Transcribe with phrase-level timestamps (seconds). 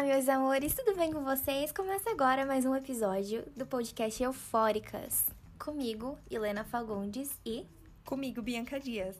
[0.00, 1.72] Olá, meus amores, tudo bem com vocês?
[1.72, 5.26] Começa agora mais um episódio do podcast Eufóricas.
[5.58, 7.66] Comigo, Helena Fagundes e.
[8.02, 9.14] Comigo, Bianca Dias.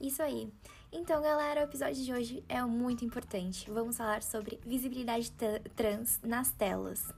[0.00, 0.50] Isso aí.
[0.90, 3.70] Então, galera, o episódio de hoje é muito importante.
[3.70, 5.30] Vamos falar sobre visibilidade
[5.76, 7.12] trans nas telas.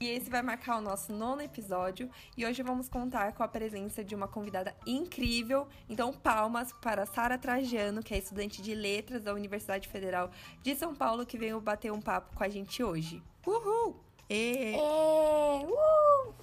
[0.00, 4.04] E esse vai marcar o nosso nono episódio e hoje vamos contar com a presença
[4.04, 5.66] de uma convidada incrível.
[5.88, 10.30] Então, palmas para Sara Trajano, que é estudante de letras da Universidade Federal
[10.62, 13.20] de São Paulo, que veio bater um papo com a gente hoje.
[13.44, 13.96] Uhul!
[14.30, 14.76] E...
[14.76, 16.34] É, uh!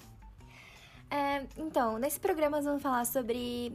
[1.09, 3.73] É, então, nesse programa nós vamos falar sobre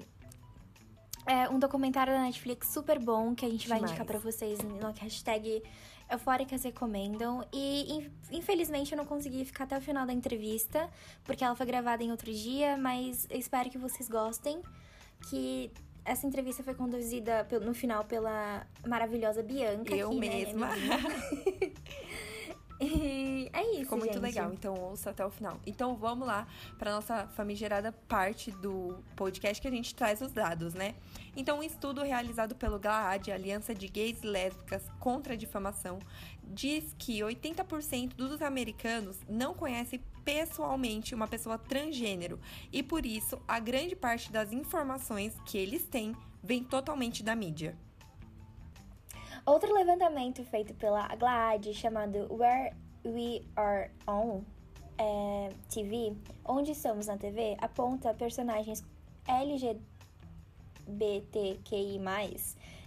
[1.25, 3.81] é, um documentário da Netflix super bom que a gente Demais.
[3.81, 5.63] vai indicar para vocês no hashtag
[6.11, 7.47] Eufóricas recomendam.
[7.53, 10.89] E infelizmente eu não consegui ficar até o final da entrevista,
[11.25, 14.61] porque ela foi gravada em outro dia, mas eu espero que vocês gostem.
[15.29, 15.71] Que
[16.05, 19.95] essa entrevista foi conduzida no final pela maravilhosa Bianca.
[19.95, 20.69] Eu aqui, mesma.
[20.69, 21.73] Né,
[23.41, 24.23] E é isso, Ficou muito gente.
[24.23, 25.59] legal, então ouça até o final.
[25.67, 26.47] Então vamos lá
[26.79, 30.95] para nossa famigerada parte do podcast que a gente traz os dados, né?
[31.37, 35.99] Então, um estudo realizado pelo GLAAD, Aliança de Gays e Lésbicas contra a Difamação,
[36.43, 42.39] diz que 80% dos americanos não conhecem pessoalmente uma pessoa transgênero
[42.73, 47.77] e por isso a grande parte das informações que eles têm vem totalmente da mídia.
[49.47, 52.75] Outro levantamento feito pela GLAAD, chamado Where
[53.05, 54.43] We Are On
[54.99, 58.85] é, TV, Onde Estamos na TV, aponta personagens
[59.27, 59.81] LGBTQI+,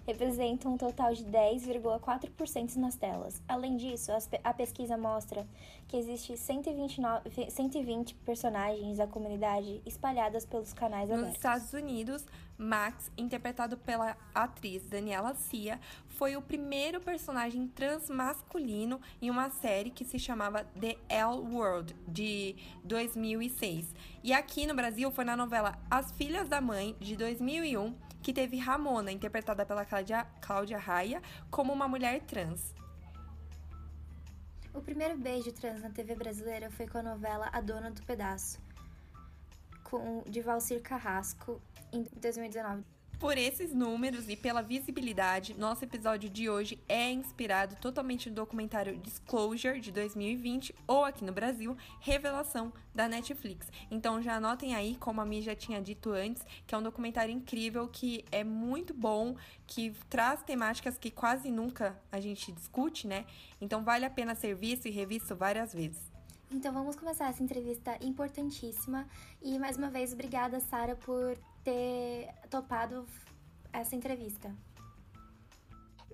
[0.06, 3.42] representam um total de 10,4% nas telas.
[3.48, 4.12] Além disso,
[4.44, 5.48] a pesquisa mostra
[5.88, 11.38] que existe 129, 120 personagens da comunidade espalhadas pelos canais Nos abertos.
[11.38, 12.26] Estados Unidos,
[12.58, 20.06] Max, interpretado pela atriz Daniela Cia, foi o primeiro personagem transmasculino em uma série que
[20.06, 23.94] se chamava The L World, de 2006.
[24.24, 27.94] E aqui no Brasil foi na novela As Filhas da Mãe, de 2001,
[28.24, 32.74] que teve Ramona, interpretada pela Cláudia, Cláudia Raia, como uma mulher trans.
[34.74, 38.60] O primeiro beijo trans na TV brasileira foi com a novela A Dona do Pedaço,
[39.84, 41.62] com, de Valcir Carrasco,
[41.92, 42.84] em 2019.
[43.20, 48.98] Por esses números e pela visibilidade, nosso episódio de hoje é inspirado totalmente no documentário
[48.98, 53.68] Disclosure de 2020 ou aqui no Brasil, Revelação da Netflix.
[53.90, 57.34] Então já anotem aí, como a Mi já tinha dito antes, que é um documentário
[57.34, 59.36] incrível que é muito bom,
[59.66, 63.26] que traz temáticas que quase nunca a gente discute, né?
[63.62, 66.12] Então vale a pena ser visto e revisto várias vezes.
[66.52, 69.08] Então vamos começar essa entrevista importantíssima
[69.42, 73.06] e mais uma vez obrigada Sara por ter topado
[73.72, 74.54] essa entrevista.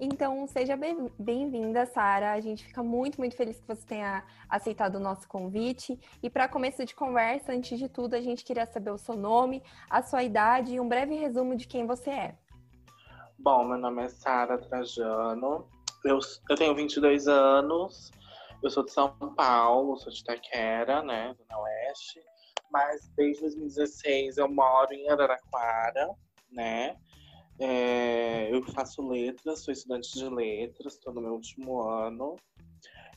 [0.01, 0.77] Então, seja
[1.19, 2.31] bem-vinda, Sara.
[2.31, 5.99] A gente fica muito, muito feliz que você tenha aceitado o nosso convite.
[6.23, 9.61] E para começo de conversa, antes de tudo, a gente queria saber o seu nome,
[9.89, 12.35] a sua idade e um breve resumo de quem você é.
[13.37, 15.67] Bom, meu nome é Sara Trajano.
[16.05, 18.09] Eu, eu tenho 22 anos.
[18.63, 22.21] Eu sou de São Paulo, sou de Taquera, né, Zona Oeste
[22.72, 26.09] mas desde 2016 eu moro em Araraquara,
[26.52, 26.96] né?
[27.59, 32.35] É, eu faço letras, sou estudante de letras, estou no meu último ano.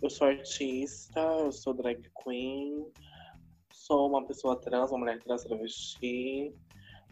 [0.02, 2.84] Eu sou artista, eu sou drag queen,
[3.72, 6.52] sou uma pessoa trans, uma mulher trans travesti.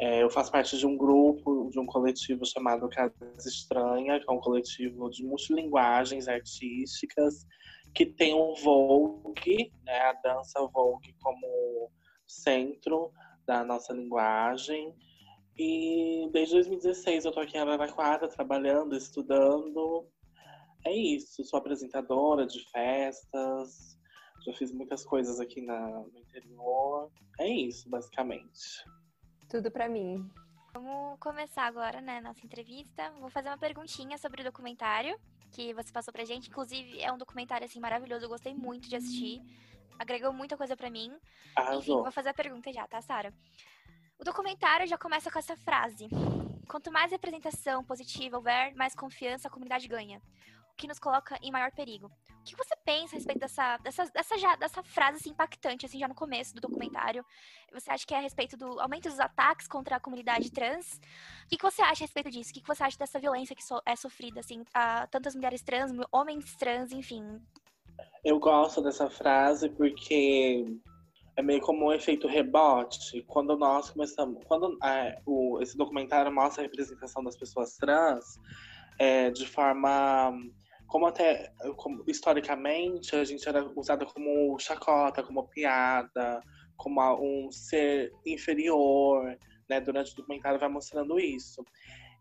[0.00, 3.12] É, eu faço parte de um grupo, de um coletivo chamado Casa
[3.46, 7.46] Estranha, que é um coletivo de multilinguagens artísticas,
[7.94, 11.90] que tem o Vogue, né, a dança Vogue como
[12.30, 13.12] centro
[13.46, 14.94] da nossa linguagem.
[15.58, 20.06] E desde 2016 eu tô aqui em Araraquara trabalhando, estudando.
[20.86, 23.98] É isso, sou apresentadora de festas,
[24.46, 27.10] já fiz muitas coisas aqui na, no interior.
[27.38, 28.84] É isso, basicamente.
[29.50, 30.26] Tudo para mim.
[30.72, 33.10] Vamos começar agora, né, nossa entrevista.
[33.20, 35.18] Vou fazer uma perguntinha sobre o documentário
[35.50, 36.48] que você passou pra gente.
[36.48, 38.24] Inclusive, é um documentário, assim, maravilhoso.
[38.24, 39.42] Eu gostei muito de assistir
[40.00, 41.12] agregou muita coisa para mim.
[41.54, 41.80] Arrasou.
[41.80, 43.34] Enfim, vou fazer a pergunta já, tá, Sara?
[44.18, 46.08] O documentário já começa com essa frase:
[46.66, 50.22] Quanto mais representação positiva houver, mais confiança a comunidade ganha,
[50.76, 52.10] que nos coloca em maior perigo.
[52.40, 55.98] O que você pensa a respeito dessa, dessa, dessa, já, dessa frase assim, impactante, assim,
[55.98, 57.24] já no começo do documentário?
[57.72, 61.00] Você acha que é a respeito do aumento dos ataques contra a comunidade trans?
[61.44, 62.50] O que, você acha a respeito disso?
[62.50, 65.92] O que, você acha dessa violência que so, é sofrida, assim, a tantas mulheres trans,
[66.10, 67.40] homens trans, enfim?
[68.24, 70.64] Eu gosto dessa frase porque
[71.36, 73.22] é meio como um efeito rebote.
[73.26, 74.42] Quando nós começamos.
[74.46, 78.38] Quando é, o, esse documentário mostra a representação das pessoas trans
[78.98, 80.32] é, de forma
[80.90, 86.42] como até como, historicamente a gente era usada como chacota, como piada,
[86.76, 89.38] como um ser inferior,
[89.68, 89.80] né?
[89.80, 91.64] Durante o documentário vai mostrando isso.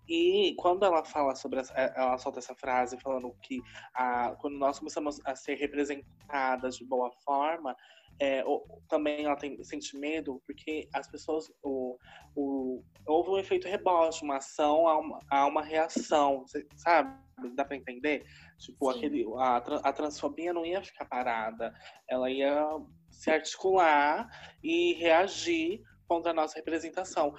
[0.07, 3.59] E quando ela fala sobre essa, é, ela solta essa frase falando que
[3.93, 7.75] a, quando nós começamos a ser representadas de boa forma,
[8.19, 11.97] é, ou, também ela tem, sente medo porque as pessoas o,
[12.35, 16.45] o, houve um efeito rebote, uma ação a uma, a uma reação,
[16.75, 17.17] sabe?
[17.55, 18.25] Dá para entender?
[18.57, 21.73] Tipo, aquele, a, a transfobia não ia ficar parada,
[22.09, 22.67] ela ia
[23.09, 24.27] se articular
[24.61, 27.33] e reagir contra a nossa representação.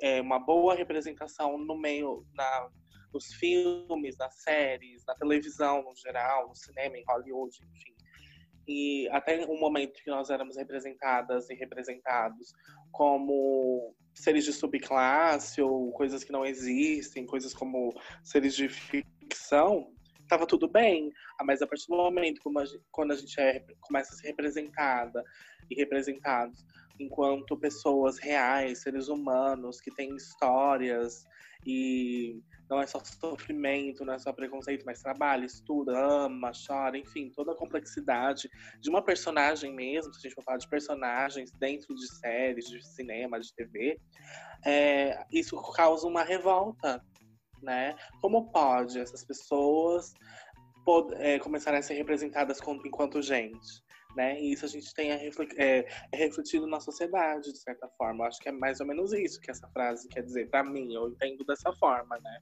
[0.00, 2.70] É, uma boa representação no meio, na,
[3.12, 7.93] nos filmes, nas séries, na televisão no geral, no cinema, em Hollywood, enfim.
[8.66, 12.52] E até um momento que nós éramos representadas e representados
[12.90, 20.46] como seres de subclasse ou coisas que não existem, coisas como seres de ficção, estava
[20.46, 21.10] tudo bem.
[21.44, 22.40] Mas a partir do momento
[22.90, 25.22] quando a gente é, começa a ser representada
[25.70, 26.64] e representados
[26.98, 31.24] enquanto pessoas reais, seres humanos que têm histórias
[31.66, 37.30] e não é só sofrimento, não é só preconceito, mas trabalha, estuda, ama, chora, enfim,
[37.30, 38.48] toda a complexidade
[38.80, 42.82] de uma personagem mesmo, se a gente for falar de personagens dentro de séries, de
[42.86, 44.00] cinema, de TV,
[44.64, 47.04] é, isso causa uma revolta,
[47.62, 47.94] né?
[48.20, 50.12] Como pode essas pessoas
[50.84, 53.83] pod é, começarem a ser representadas enquanto gente?
[54.14, 54.40] Né?
[54.40, 58.26] E isso a gente tem é, é, refletido na sociedade, de certa forma.
[58.26, 60.94] Acho que é mais ou menos isso que essa frase quer dizer para mim.
[60.94, 62.40] Eu entendo dessa forma, né?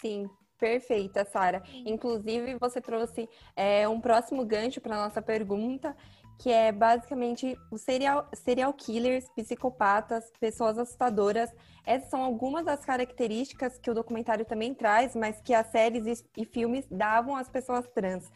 [0.00, 0.28] Sim,
[0.58, 1.62] perfeita, Sara.
[1.86, 5.96] Inclusive, você trouxe é, um próximo gancho para nossa pergunta,
[6.38, 11.50] que é basicamente os serial, serial killers, psicopatas, pessoas assustadoras.
[11.84, 16.06] Essas são algumas das características que o documentário também traz, mas que as séries
[16.36, 18.30] e, e filmes davam às pessoas trans.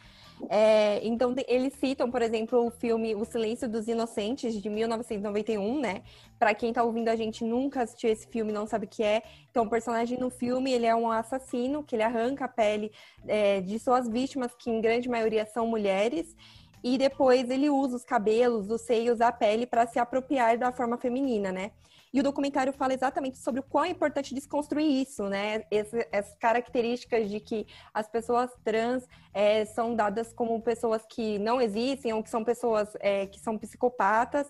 [0.48, 6.02] É, então, eles citam, por exemplo, o filme O Silêncio dos Inocentes, de 1991, né?
[6.38, 9.22] Para quem tá ouvindo a gente nunca assistiu esse filme, não sabe o que é.
[9.50, 12.90] Então, o personagem no filme, ele é um assassino, que ele arranca a pele
[13.28, 16.34] é, de suas vítimas, que em grande maioria são mulheres,
[16.82, 20.98] e depois ele usa os cabelos, os seios, a pele para se apropriar da forma
[20.98, 21.70] feminina, né?
[22.12, 25.64] E o documentário fala exatamente sobre o quão é importante desconstruir isso, né?
[25.70, 32.12] Essas características de que as pessoas trans é, são dadas como pessoas que não existem
[32.12, 34.46] ou que são pessoas é, que são psicopatas.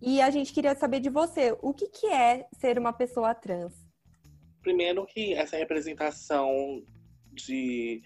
[0.00, 3.74] E a gente queria saber de você, o que, que é ser uma pessoa trans?
[4.62, 6.82] Primeiro que essa representação
[7.30, 8.02] de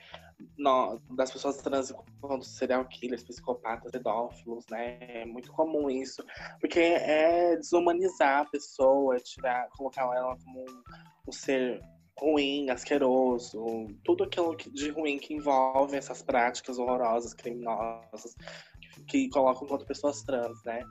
[0.56, 4.98] no, das pessoas trans enquanto serial killers, psicopatas, pedófilos, né?
[5.00, 6.24] É muito comum isso,
[6.60, 10.82] porque é desumanizar a pessoa, tirar, colocar ela como um,
[11.28, 11.80] um ser
[12.18, 18.34] ruim, asqueroso, tudo aquilo de ruim que envolve essas práticas horrorosas, criminosas,
[18.80, 20.82] que, que colocam contra pessoas trans, né?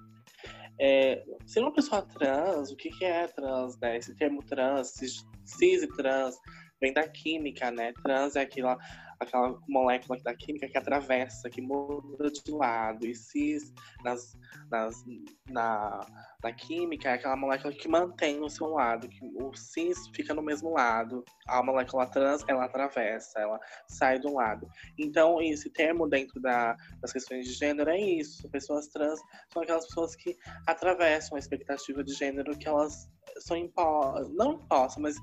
[0.80, 3.98] É, ser uma pessoa trans, o que, que é trans, né?
[3.98, 6.36] Esse termo trans, cis, cis e trans,
[6.80, 7.94] vem da química, né?
[8.04, 8.78] Trans é aquela
[9.20, 13.06] aquela molécula da química que atravessa, que muda de lado.
[13.06, 13.74] E cis,
[14.04, 14.38] nas,
[14.70, 15.04] nas,
[15.50, 16.00] na,
[16.44, 20.42] na química, é aquela molécula que mantém o seu lado, que o cis fica no
[20.42, 21.24] mesmo lado.
[21.48, 24.68] A molécula trans, ela atravessa, ela sai do lado.
[24.98, 28.50] Então, esse termo dentro da, das questões de gênero é isso.
[28.50, 29.20] Pessoas trans
[29.52, 30.38] são aquelas pessoas que
[30.68, 35.16] atravessam a expectativa de gênero que elas são impostas, não impostas, mas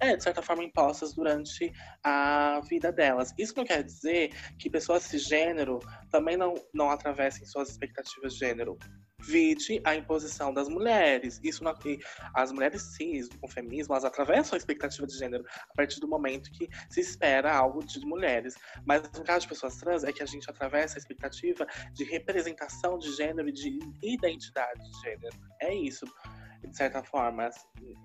[0.00, 3.32] é, de certa forma, impostas durante a vida delas.
[3.38, 5.78] Isso não quer dizer que pessoas cisgênero
[6.10, 8.76] também não, não atravessem suas expectativas de gênero.
[9.26, 11.40] Vide a imposição das mulheres.
[11.42, 11.74] Isso não,
[12.34, 16.50] as mulheres cis, com feminismo, elas atravessam a expectativa de gênero a partir do momento
[16.50, 18.54] que se espera algo de mulheres.
[18.84, 22.98] Mas no caso de pessoas trans, é que a gente atravessa a expectativa de representação
[22.98, 25.36] de gênero e de identidade de gênero.
[25.62, 26.04] É isso
[26.66, 27.50] de certa forma,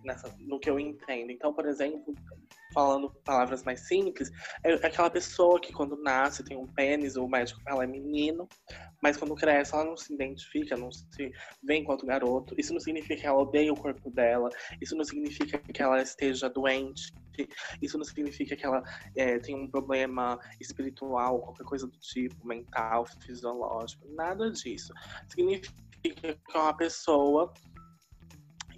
[0.04, 1.32] nessa, no que eu entendo.
[1.32, 2.13] Então, por exemplo,
[2.74, 4.32] falando palavras mais simples,
[4.63, 8.48] é aquela pessoa que quando nasce tem um pênis, o médico fala é menino,
[9.01, 11.32] mas quando cresce ela não se identifica, não se
[11.63, 12.54] vê enquanto garoto.
[12.58, 14.50] Isso não significa que ela odeia o corpo dela,
[14.82, 17.13] isso não significa que ela esteja doente,
[17.82, 18.84] isso não significa que ela
[19.16, 24.94] é, tem um problema espiritual, qualquer coisa do tipo, mental, fisiológico, nada disso.
[25.30, 27.54] Significa que é uma pessoa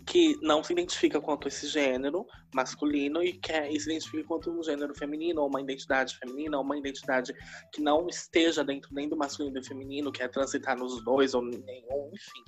[0.06, 4.94] que não se identifica quanto esse gênero masculino e quer se identifica quanto um gênero
[4.96, 7.34] feminino, ou uma identidade feminina, ou uma identidade
[7.72, 11.42] que não esteja dentro nem do masculino e do feminino, quer transitar nos dois, ou
[11.42, 12.44] nenhum, enfim.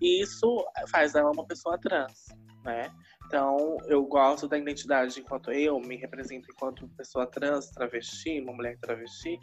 [0.00, 2.26] E isso faz dela uma pessoa trans,
[2.64, 2.90] né?
[3.32, 8.76] Então, eu gosto da identidade enquanto eu me represento enquanto pessoa trans, travesti, uma mulher
[8.78, 9.40] travesti,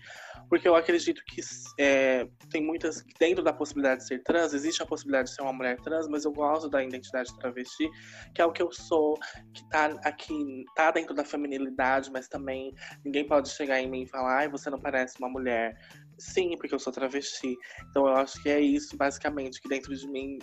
[0.48, 1.42] porque eu acredito que
[1.80, 3.04] é, tem muitas.
[3.20, 6.24] Dentro da possibilidade de ser trans, existe a possibilidade de ser uma mulher trans, mas
[6.24, 7.90] eu gosto da identidade travesti,
[8.36, 9.18] que é o que eu sou,
[9.56, 12.72] que tá aqui, tá dentro da feminilidade, mas também
[13.04, 15.76] ninguém pode chegar em mim e falar, ai, você não parece uma mulher.
[16.20, 17.58] Sim, porque eu sou travesti.
[17.90, 20.38] Então eu acho que é isso, basicamente, que dentro de mim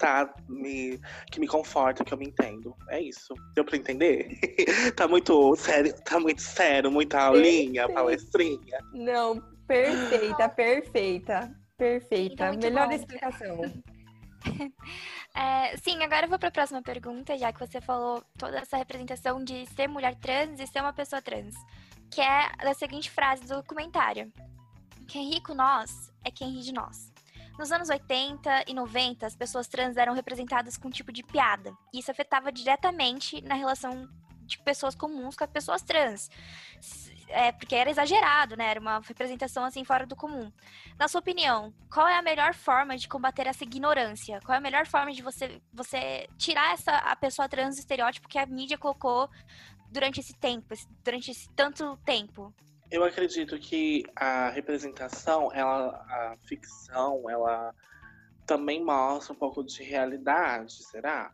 [0.00, 0.98] tá me,
[1.30, 2.74] que me conforta, que eu me entendo.
[2.88, 3.34] É isso.
[3.54, 4.38] Deu pra entender?
[4.96, 8.80] tá muito sério, tá muito sério, muita aulinha, palestrinha.
[8.94, 11.54] Não, perfeita, perfeita.
[11.76, 12.50] Perfeita.
[12.50, 12.94] Então, Melhor bom.
[12.94, 13.60] explicação.
[15.32, 18.76] É, sim, agora eu vou para a próxima pergunta, já que você falou toda essa
[18.76, 21.54] representação de ser mulher trans e ser uma pessoa trans,
[22.10, 24.32] que é a seguinte frase do documentário:
[25.06, 27.12] Quem ri com nós é quem ri de nós.
[27.58, 31.72] Nos anos 80 e 90, as pessoas trans eram representadas com um tipo de piada.
[31.92, 34.08] E isso afetava diretamente na relação
[34.50, 36.28] de pessoas comuns com as pessoas trans.
[37.28, 38.70] É, porque era exagerado, né?
[38.70, 40.50] Era uma representação assim fora do comum.
[40.98, 44.40] Na sua opinião, qual é a melhor forma de combater essa ignorância?
[44.44, 48.28] Qual é a melhor forma de você, você tirar essa a pessoa trans do estereótipo
[48.28, 49.30] que a mídia colocou
[49.88, 52.52] durante esse tempo, durante esse tanto tempo?
[52.90, 57.72] Eu acredito que a representação, ela, a ficção, ela
[58.46, 61.32] também mostra um pouco de realidade, será?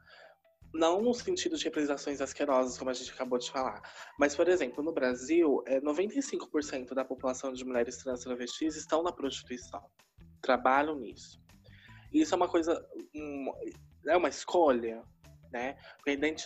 [0.75, 3.81] Não no sentido de representações asquerosas, como a gente acabou de falar.
[4.19, 9.11] Mas, por exemplo, no Brasil, 95% é, da população de mulheres trans travestis estão na
[9.11, 9.83] prostituição.
[10.43, 11.41] Trabalham nisso.
[12.13, 12.87] E isso é uma coisa.
[14.07, 15.03] é uma escolha,
[15.57, 15.77] né?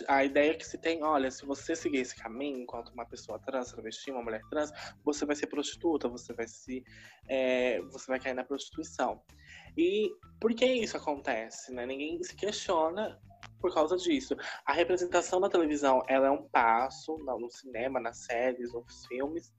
[0.07, 3.71] A ideia que se tem, olha, se você seguir esse caminho enquanto uma pessoa trans,
[3.71, 4.71] travesti, uma mulher trans,
[5.03, 6.83] você vai ser prostituta, você vai se,
[7.27, 9.21] é, você vai cair na prostituição.
[9.77, 11.85] E por que isso acontece, né?
[11.85, 13.19] Ninguém se questiona
[13.59, 14.35] por causa disso.
[14.65, 19.53] A representação na televisão, ela é um passo, no cinema, nas séries, nos filmes,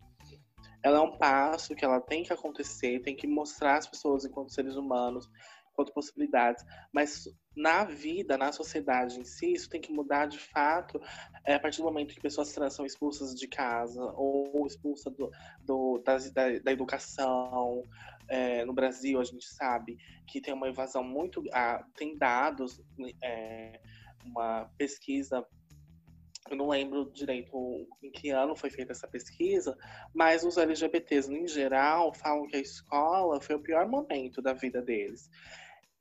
[0.83, 4.53] ela é um passo que ela tem que acontecer, tem que mostrar as pessoas enquanto
[4.53, 5.31] seres humanos,
[5.73, 6.65] enquanto possibilidades.
[6.93, 7.25] Mas
[7.57, 11.01] na vida, na sociedade em si, isso tem que mudar de fato
[11.45, 15.31] é, a partir do momento que pessoas trans são expulsas de casa ou expulsas do,
[15.65, 16.19] do da,
[16.63, 17.85] da, educação.
[18.29, 21.43] É, no Brasil, a gente sabe que tem uma evasão muito.
[21.53, 22.81] Ah, tem dados,
[23.23, 23.81] é,
[24.25, 25.45] uma pesquisa
[26.51, 27.57] eu não lembro direito
[28.03, 29.77] em que ano foi feita essa pesquisa,
[30.13, 34.83] mas os LGBTs, em geral, falam que a escola foi o pior momento da vida
[34.83, 35.31] deles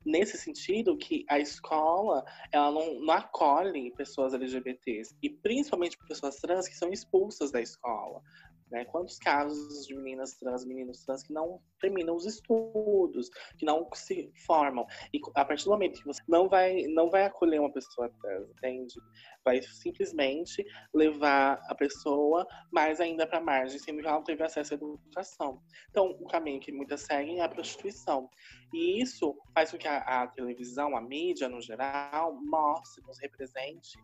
[0.06, 6.68] nesse sentido que a escola ela não, não, acolhe pessoas LGBTs e principalmente pessoas trans
[6.68, 8.22] que são expulsas da escola.
[8.72, 8.86] Né?
[8.86, 14.32] Quantos casos de meninas trans, meninos trans que não terminam os estudos, que não se
[14.46, 14.86] formam.
[15.14, 18.50] E a partir do momento que você não vai, não vai acolher uma pessoa trans,
[18.50, 18.96] entende?
[19.44, 24.44] Vai simplesmente levar a pessoa mais ainda para a margem, sendo que ela não teve
[24.44, 25.62] acesso à educação.
[25.90, 28.30] Então, o caminho que muitas seguem é a prostituição.
[28.74, 33.98] E isso faz com que a, a televisão, a mídia no geral, mostre, nos represente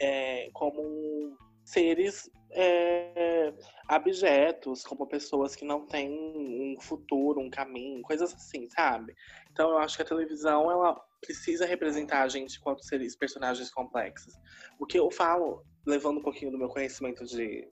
[0.00, 1.36] é, como
[1.70, 3.52] seres é,
[3.88, 9.14] abjetos, como pessoas que não têm um futuro, um caminho, coisas assim, sabe?
[9.52, 14.34] Então eu acho que a televisão ela precisa representar a gente enquanto seres personagens complexos.
[14.78, 17.68] O que eu falo, levando um pouquinho do meu conhecimento de,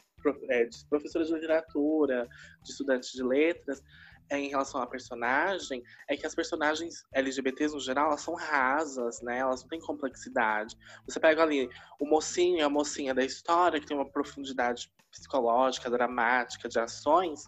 [0.49, 2.29] é, de professora de literatura,
[2.63, 3.83] de estudante de letras,
[4.31, 9.21] é, em relação à personagem é que as personagens LGBTs, no geral, elas são rasas,
[9.23, 9.39] né?
[9.39, 10.77] Elas não têm complexidade.
[11.07, 11.69] Você pega ali
[12.01, 17.45] o mocinho e a mocinha da história, que tem uma profundidade psicológica, dramática, de ações,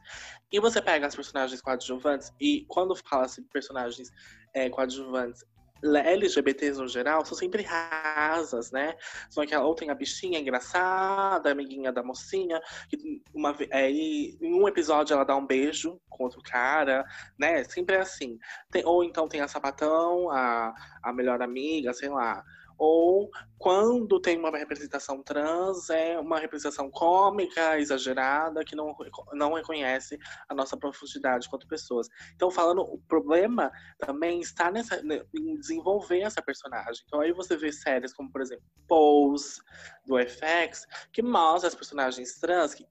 [0.50, 4.10] e você pega as personagens coadjuvantes, e quando fala-se de personagens
[4.54, 5.44] é, coadjuvantes
[5.82, 8.96] LGBTs no geral são sempre rasas, né?
[9.28, 14.68] São aquela, ou tem a bichinha engraçada, amiguinha da mocinha, que uma, é, em um
[14.68, 17.04] episódio ela dá um beijo com outro cara,
[17.38, 17.64] né?
[17.64, 18.38] Sempre é assim.
[18.70, 22.44] Tem, ou então tem a sapatão, a, a melhor amiga, sei lá
[22.80, 28.96] ou quando tem uma representação trans, é uma representação cômica, exagerada, que não,
[29.34, 30.18] não reconhece
[30.48, 32.08] a nossa profundidade quanto pessoas.
[32.34, 34.98] Então, falando, o problema também está nessa,
[35.34, 37.02] em desenvolver essa personagem.
[37.06, 39.60] Então, aí você vê séries como, por exemplo, Pose,
[40.06, 42.86] do FX, que mostra as personagens trans que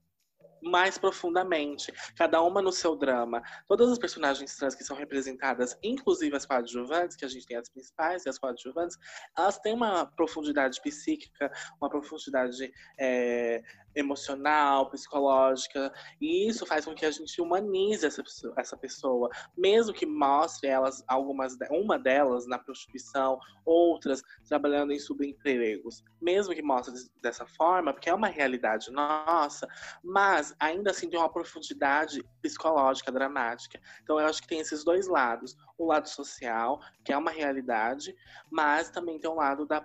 [0.62, 3.42] mais profundamente, cada uma no seu drama.
[3.68, 7.68] Todas as personagens trans que são representadas, inclusive as coadjuvantes, que a gente tem as
[7.68, 8.96] principais e as coadjuvantes,
[9.36, 11.50] elas têm uma profundidade psíquica,
[11.80, 13.62] uma profundidade é,
[13.94, 19.30] emocional, psicológica, e isso faz com que a gente humanize essa pessoa, essa pessoa.
[19.56, 26.62] Mesmo que mostre elas algumas uma delas na prostituição, outras trabalhando em subempregos, mesmo que
[26.62, 29.66] mostre dessa forma, porque é uma realidade nossa,
[30.02, 33.80] mas ainda assim tem uma profundidade psicológica dramática.
[34.02, 38.14] Então eu acho que tem esses dois lados, o lado social, que é uma realidade,
[38.50, 39.80] mas também tem um lado da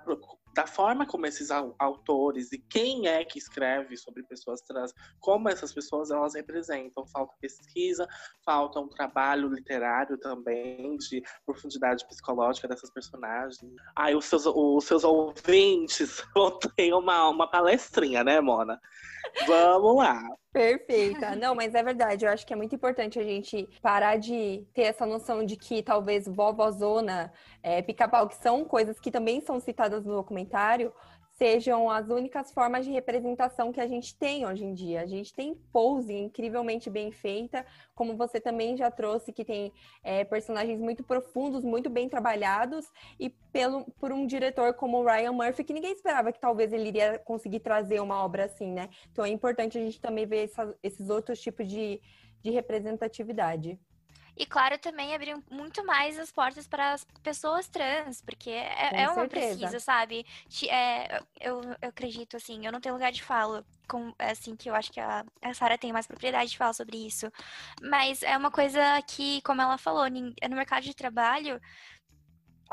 [0.55, 5.73] da forma como esses autores e quem é que escreve sobre pessoas trans, como essas
[5.73, 7.05] pessoas elas representam.
[7.07, 8.07] Falta pesquisa,
[8.45, 13.59] falta um trabalho literário também de profundidade psicológica dessas personagens.
[13.97, 18.79] Aí os seus, os seus ouvintes vão ter uma, uma palestrinha, né, Mona?
[19.45, 20.23] Vamos lá.
[20.55, 21.35] Perfeita.
[21.35, 22.23] Não, mas é verdade.
[22.25, 25.83] Eu acho que é muito importante a gente parar de ter essa noção de que
[25.83, 27.29] talvez vovózona,
[27.61, 30.93] é, pica-pau, que são coisas que também são citadas no documentário,
[31.37, 35.01] sejam as únicas formas de representação que a gente tem hoje em dia.
[35.01, 39.71] A gente tem pose incrivelmente bem feita, como você também já trouxe, que tem
[40.03, 42.85] é, personagens muito profundos, muito bem trabalhados,
[43.19, 47.19] e pelo, por um diretor como Ryan Murphy, que ninguém esperava que talvez ele iria
[47.19, 48.89] conseguir trazer uma obra assim, né?
[49.11, 52.01] Então é importante a gente também ver essa, esses outros tipos de,
[52.41, 53.77] de representatividade.
[54.37, 59.09] E, claro, também abrir muito mais as portas para as pessoas trans, porque é, é
[59.09, 60.25] uma precisa, sabe?
[60.69, 64.75] É, eu, eu acredito, assim, eu não tenho lugar de fala, com, assim, que eu
[64.75, 67.31] acho que a, a Sara tem mais propriedade de falar sobre isso.
[67.81, 71.61] Mas é uma coisa que, como ela falou, no mercado de trabalho,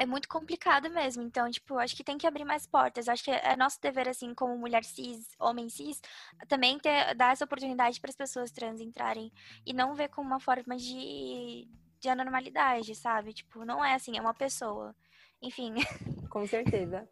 [0.00, 1.22] é muito complicado mesmo.
[1.22, 3.08] Então, tipo, acho que tem que abrir mais portas.
[3.08, 6.00] Acho que é nosso dever, assim, como mulher cis, homem cis,
[6.48, 9.32] também ter, dar essa oportunidade para as pessoas trans entrarem.
[9.66, 11.68] E não ver como uma forma de,
[12.00, 13.32] de anormalidade, sabe?
[13.32, 14.94] Tipo, não é assim, é uma pessoa.
[15.40, 15.74] Enfim.
[16.30, 17.08] Com certeza.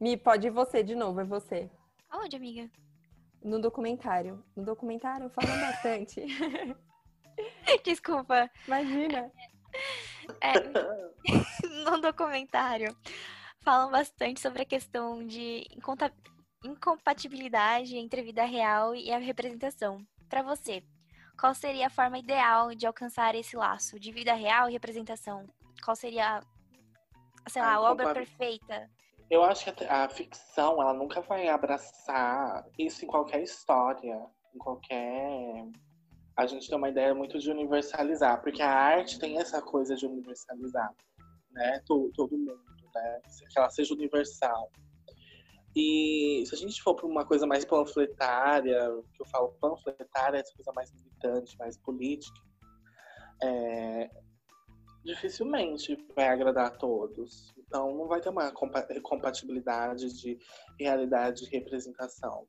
[0.00, 1.70] Mi, pode ir você de novo, é você.
[2.08, 2.70] Aonde, amiga?
[3.42, 4.44] No documentário.
[4.54, 6.24] No documentário fala bastante.
[7.84, 8.50] Desculpa.
[8.66, 9.30] Imagina.
[10.40, 10.52] É,
[11.84, 12.96] no documentário
[13.62, 15.66] falam bastante sobre a questão de
[16.64, 20.04] incompatibilidade entre a vida real e a representação.
[20.28, 20.82] Para você,
[21.38, 25.46] qual seria a forma ideal de alcançar esse laço de vida real e representação?
[25.84, 26.40] Qual seria,
[27.48, 28.88] sei lá, a obra perfeita?
[29.30, 35.68] Eu acho que a ficção, ela nunca vai abraçar isso em qualquer história, em qualquer
[36.36, 40.06] a gente tem uma ideia muito de universalizar, porque a arte tem essa coisa de
[40.06, 40.90] universalizar,
[41.52, 41.80] né?
[41.86, 42.60] Todo, todo mundo,
[42.94, 43.20] né?
[43.52, 44.70] Que ela seja universal.
[45.74, 48.76] E se a gente for para uma coisa mais panfletária,
[49.14, 52.40] que eu falo panfletária, essa coisa mais militante, mais política,
[53.42, 54.10] é,
[55.04, 57.52] dificilmente vai agradar a todos.
[57.56, 60.38] Então não vai ter uma compatibilidade de
[60.78, 62.46] realidade e representação.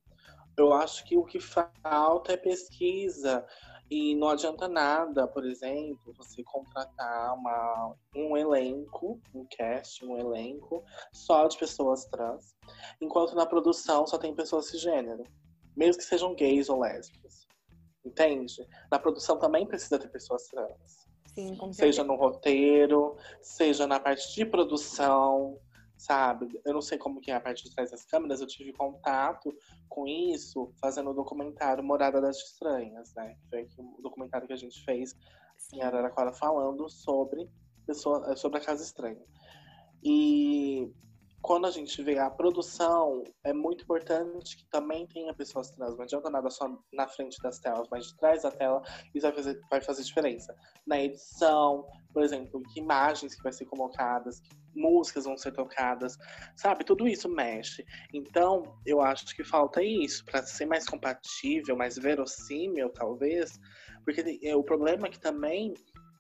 [0.58, 3.46] Eu acho que o que falta é pesquisa
[3.92, 10.82] e não adianta nada, por exemplo, você contratar uma, um elenco, um cast, um elenco
[11.12, 12.56] só de pessoas trans,
[13.02, 15.24] enquanto na produção só tem pessoas cisgênero,
[15.76, 17.46] mesmo que sejam gays ou lésbicas.
[18.06, 18.66] Entende?
[18.90, 21.06] Na produção também precisa ter pessoas trans.
[21.36, 25.60] Sim, seja no roteiro, seja na parte de produção,
[26.02, 26.60] sabe?
[26.66, 29.56] Eu não sei como que é a parte de trás das câmeras, eu tive contato
[29.88, 33.38] com isso fazendo o documentário Morada das Estranhas, né?
[33.52, 35.16] Foi o documentário que a gente fez
[35.58, 35.78] Sim.
[35.78, 37.48] em Araraquara falando sobre,
[37.86, 39.24] pessoa, sobre a Casa Estranha.
[40.04, 40.92] E
[41.42, 45.96] quando a gente vê a produção, é muito importante que também tenha pessoas trans.
[45.96, 48.82] Não adianta nada só na frente das telas, mas de trás da tela,
[49.14, 50.56] isso vai fazer, vai fazer diferença.
[50.86, 56.18] Na edição, por exemplo, que imagens que vai ser colocadas, que músicas vão ser tocadas,
[56.56, 56.84] sabe?
[56.84, 57.86] Tudo isso mexe.
[58.14, 63.60] Então, eu acho que falta isso, para ser mais compatível, mais verossímil, talvez.
[64.06, 65.74] Porque é, o problema é que também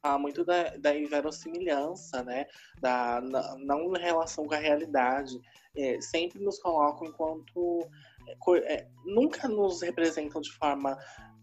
[0.04, 2.46] há muito da, da inverossimilhança, né?
[2.80, 5.40] Da, na, não relação com a realidade.
[5.76, 7.88] É, sempre nos colocam enquanto.
[8.28, 10.98] É, é nunca nos representam de forma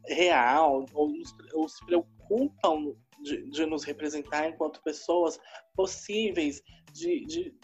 [0.07, 1.13] real ou,
[1.55, 5.39] ou se preocupam de, de, nos representar enquanto pessoas
[5.75, 7.55] possíveis de, de,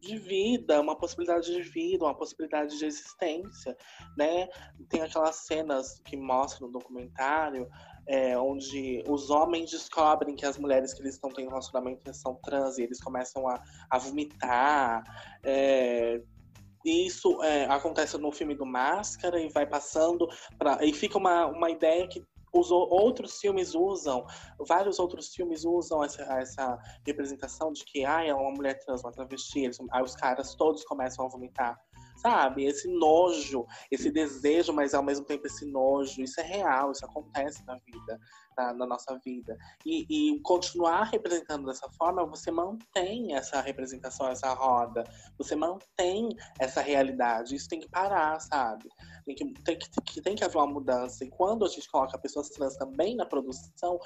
[0.00, 3.76] de, vida, uma possibilidade de vida, uma possibilidade de existência,
[4.16, 4.48] né?
[4.88, 7.68] Tem aquelas cenas que mostram no documentário
[8.06, 12.78] é, onde os homens descobrem que as mulheres que eles estão tendo relacionamento são trans
[12.78, 15.02] e eles começam a, a vomitar.
[15.44, 16.20] É,
[16.84, 21.70] isso é, acontece no filme do Máscara e vai passando pra, e fica uma, uma
[21.70, 24.24] ideia que os outros filmes usam,
[24.66, 29.12] vários outros filmes usam essa, essa representação de que ah, é uma mulher trans, uma
[29.12, 31.78] travesti, eles, aí os caras todos começam a vomitar
[32.16, 32.64] sabe?
[32.64, 36.22] Esse nojo, esse desejo, mas ao mesmo tempo esse nojo.
[36.22, 38.18] Isso é real, isso acontece na vida,
[38.56, 39.56] na, na nossa vida.
[39.84, 45.04] E, e, continuar representando dessa forma, você mantém essa representação, essa roda.
[45.38, 47.54] Você mantém essa realidade.
[47.54, 48.88] Isso tem que parar, sabe?
[49.24, 51.24] Tem que, tem que, tem que haver uma mudança.
[51.24, 53.98] E quando a gente coloca pessoas trans também na produção,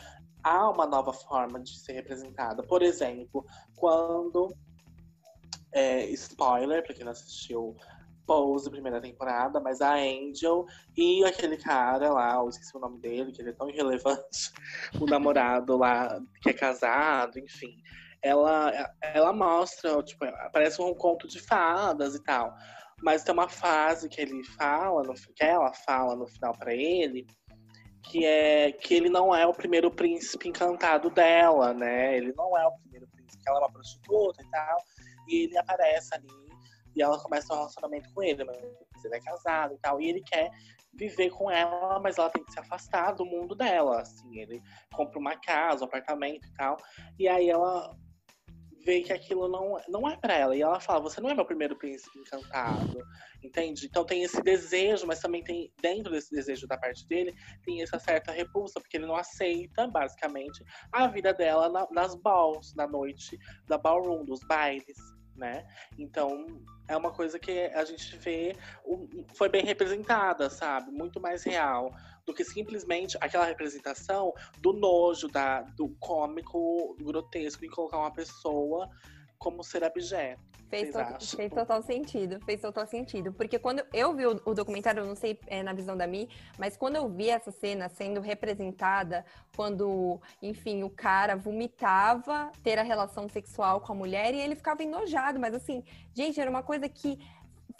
[0.43, 2.63] há uma nova forma de ser representada.
[2.63, 3.45] Por exemplo,
[3.77, 4.55] quando.
[5.73, 7.77] É, spoiler, para quem não assistiu
[8.31, 10.65] Pose, primeira temporada, mas a Angel
[10.97, 14.53] e aquele cara lá, eu esqueci o nome dele, que ele é tão irrelevante,
[15.03, 17.75] o namorado lá que é casado, enfim.
[18.23, 22.55] Ela, ela mostra, tipo, parece um conto de fadas e tal.
[23.03, 27.27] Mas tem uma fase que ele fala, no, que ela fala no final para ele,
[28.05, 32.17] que é que ele não é o primeiro príncipe encantado dela, né?
[32.17, 34.79] Ele não é o primeiro príncipe, ela é uma prostituta e tal.
[35.27, 36.40] E ele aparece ali
[36.95, 38.59] e ela começa um relacionamento com ele, mas
[39.05, 40.01] ele é casado e tal.
[40.01, 40.51] E ele quer
[40.95, 44.39] viver com ela, mas ela tem que se afastar do mundo dela, assim.
[44.39, 44.61] Ele
[44.93, 46.77] compra uma casa, um apartamento e tal.
[47.19, 47.95] E aí ela
[48.85, 50.57] vê que aquilo não, não é para ela.
[50.57, 52.99] E ela fala: Você não é meu primeiro príncipe encantado.
[53.43, 53.87] Entende?
[53.87, 57.99] Então tem esse desejo, mas também tem, dentro desse desejo da parte dele, tem essa
[57.99, 63.39] certa repulsa, porque ele não aceita, basicamente, a vida dela na, nas balls, na noite
[63.67, 65.67] da ballroom, dos bailes né?
[65.99, 66.47] Então,
[66.87, 68.55] é uma coisa que a gente vê,
[69.35, 70.93] foi bem representada, sabe?
[70.93, 71.93] Muito mais real
[72.27, 78.89] do que simplesmente aquela representação do nojo, da, do cômico grotesco em colocar uma pessoa
[79.41, 80.39] como ser objeto.
[80.69, 83.33] Fez, to fez total sentido, fez total sentido.
[83.33, 86.29] Porque quando eu vi o, o documentário, eu não sei é, na visão da Mi,
[86.57, 89.25] mas quando eu vi essa cena sendo representada,
[89.57, 94.83] quando, enfim, o cara vomitava ter a relação sexual com a mulher e ele ficava
[94.85, 95.83] enojado, mas assim,
[96.15, 97.19] gente, era uma coisa que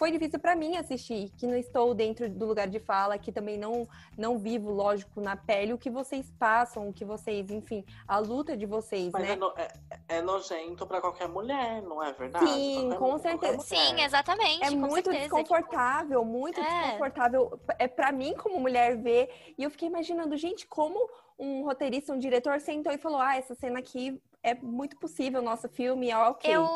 [0.01, 3.59] foi difícil para mim assistir, que não estou dentro do lugar de fala, que também
[3.59, 3.87] não
[4.17, 8.57] não vivo, lógico, na pele o que vocês passam, o que vocês, enfim, a luta
[8.57, 9.33] de vocês, Mas né?
[9.33, 9.69] É, no, é,
[10.09, 12.51] é nojento para qualquer mulher, não é verdade?
[12.51, 13.61] Sim, qualquer, com certeza.
[13.61, 14.65] Sim, exatamente.
[14.65, 16.33] É muito certeza, desconfortável, tipo...
[16.33, 16.81] muito é.
[16.81, 17.61] desconfortável.
[17.79, 22.19] É para mim como mulher ver, e eu fiquei imaginando, gente, como um roteirista, um
[22.19, 26.17] diretor sentou e falou: "Ah, essa cena aqui é muito possível o nosso filme, é
[26.17, 26.51] ok.
[26.55, 26.67] Eu,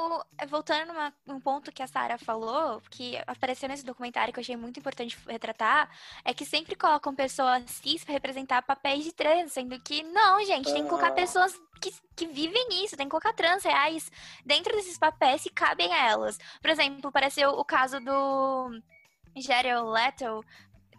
[0.48, 4.56] voltando numa, num ponto que a Sarah falou, que apareceu nesse documentário que eu achei
[4.56, 5.90] muito importante retratar,
[6.24, 10.72] é que sempre colocam pessoas cis para representar papéis de trans, sendo que não, gente,
[10.72, 14.12] tem que colocar pessoas que, que vivem isso, tem que colocar trans reais
[14.44, 16.38] dentro desses papéis que cabem a elas.
[16.60, 18.78] Por exemplo, apareceu o caso do
[19.36, 20.44] Jared Leto,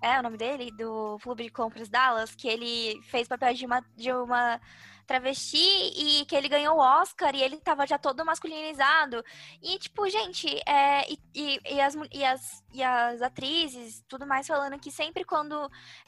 [0.01, 3.81] é o nome dele, do Clube de Compras Dallas, que ele fez papel de uma,
[3.95, 4.59] de uma
[5.05, 9.23] travesti e que ele ganhou o Oscar e ele tava já todo masculinizado.
[9.61, 14.47] E, tipo, gente, é, e, e, e, as, e, as, e as atrizes, tudo mais,
[14.47, 15.55] falando que sempre quando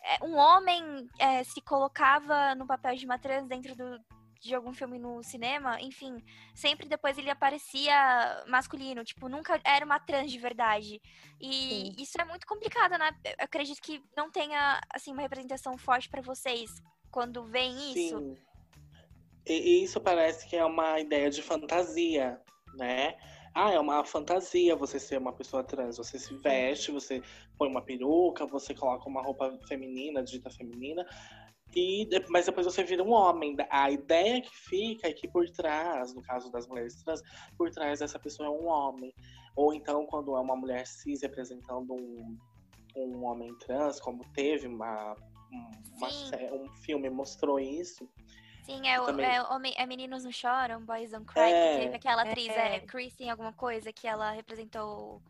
[0.03, 3.99] é, um homem é, se colocava no papel de uma trans dentro do,
[4.39, 9.99] de algum filme no cinema, enfim, sempre depois ele aparecia masculino, tipo, nunca era uma
[9.99, 11.01] trans de verdade.
[11.39, 11.95] E Sim.
[12.01, 13.11] isso é muito complicado, né?
[13.23, 16.71] Eu acredito que não tenha, assim, uma representação forte para vocês
[17.11, 18.17] quando veem isso.
[18.19, 18.37] Sim.
[19.47, 22.39] E isso parece que é uma ideia de fantasia,
[22.75, 23.15] né?
[23.53, 25.97] Ah, é uma fantasia você ser uma pessoa trans.
[25.97, 27.21] Você se veste, você
[27.57, 31.05] põe uma peruca, você coloca uma roupa feminina, dita feminina,
[31.75, 33.55] e, mas depois você vira um homem.
[33.69, 37.21] A ideia que fica é que por trás, no caso das mulheres trans,
[37.57, 39.13] por trás dessa pessoa é um homem.
[39.55, 42.37] Ou então, quando é uma mulher cis representando um,
[42.95, 45.15] um homem trans, como teve uma,
[45.95, 46.07] uma
[46.53, 48.09] um filme mostrou isso,
[48.67, 51.95] Sim, é, o, é, homem, é Meninos Não Choram, Boys Don't Cry, é, que teve
[51.95, 55.21] aquela atriz, é, é Kristen alguma coisa, que ela representou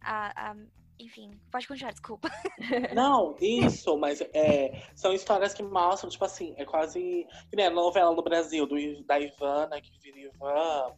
[0.00, 0.56] a, a
[0.98, 2.28] enfim, pode continuar, desculpa.
[2.94, 7.26] Não, isso, mas é, são histórias que mostram, tipo assim, é quase.
[7.48, 10.94] Que nem a novela no Brasil, do, da Ivana, que vira Ivan.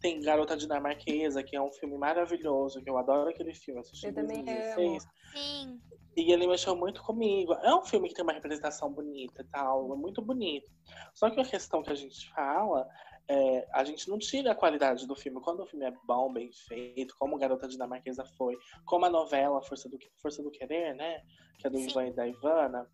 [0.00, 3.80] Tem Garota Dinamarquesa, que é um filme maravilhoso, que eu adoro aquele filme.
[3.80, 5.06] Assisti eu também 2016.
[5.36, 5.80] Sim.
[6.16, 7.52] E ele mexeu muito comigo.
[7.54, 10.70] É um filme que tem uma representação bonita e tal, é muito bonito.
[11.14, 12.88] Só que a questão que a gente fala
[13.28, 15.40] é, a gente não tira a qualidade do filme.
[15.40, 19.88] Quando o filme é bom, bem feito, como Garota Dinamarquesa foi, como a novela Força
[19.88, 21.22] do, Força do Querer, né?
[21.58, 22.88] Que é do Ivan e da Ivana.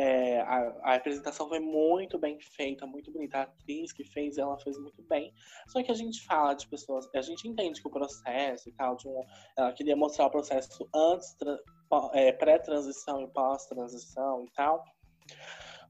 [0.00, 3.38] É, a, a, apresentação foi muito bem feita, muito bonita.
[3.38, 5.34] A atriz que fez, ela fez muito bem.
[5.66, 8.94] Só que a gente fala de pessoas, a gente entende que o processo e tal,
[8.94, 9.24] de um,
[9.56, 11.36] ela queria mostrar o processo antes,
[12.12, 14.84] é, pré-transição e pós-transição e tal.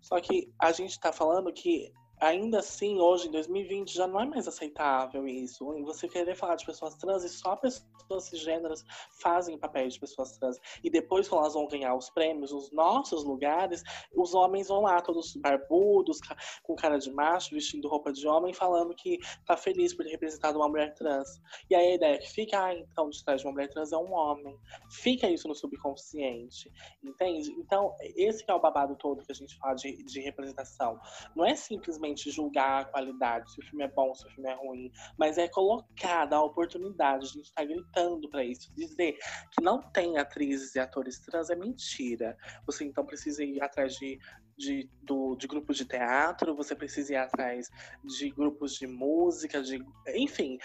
[0.00, 4.26] Só que a gente está falando que ainda assim, hoje, em 2020, já não é
[4.26, 5.64] mais aceitável isso.
[5.84, 8.84] Você querer falar de pessoas trans e só pessoas cisgêneras
[9.20, 10.58] fazem papéis de pessoas trans.
[10.82, 13.82] E depois, quando elas vão ganhar os prêmios, os nossos lugares,
[14.14, 16.18] os homens vão lá, todos barbudos,
[16.62, 20.58] com cara de macho, vestindo roupa de homem, falando que tá feliz por ter representado
[20.58, 21.40] uma mulher trans.
[21.70, 23.92] E aí a ideia é que fica, ah, então, de trás de uma mulher trans
[23.92, 24.56] é um homem.
[24.90, 27.50] Fica isso no subconsciente, entende?
[27.52, 30.98] Então, esse é o babado todo que a gente fala de, de representação.
[31.34, 34.50] Não é simplesmente simplesmente julgar a qualidade, se o filme é bom, se o filme
[34.50, 39.12] é ruim, mas é colocar, dar a oportunidade, a gente está gritando para isso, dizer
[39.52, 42.36] que não tem atrizes e atores trans é mentira.
[42.66, 44.18] Você então precisa ir atrás de
[44.58, 47.68] de, do, de grupos de teatro, você precisa ir atrás
[48.02, 49.80] de grupos de música, de,
[50.16, 50.58] enfim,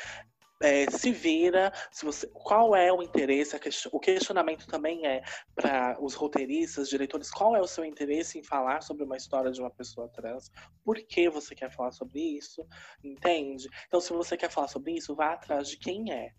[0.64, 3.60] é, se vira, se você, qual é o interesse,
[3.92, 5.22] o questionamento também é
[5.54, 9.60] para os roteiristas, diretores, qual é o seu interesse em falar sobre uma história de
[9.60, 10.50] uma pessoa trans?
[10.84, 12.66] Por que você quer falar sobre isso?
[13.04, 13.68] Entende?
[13.88, 16.32] Então, se você quer falar sobre isso, vá atrás de quem é.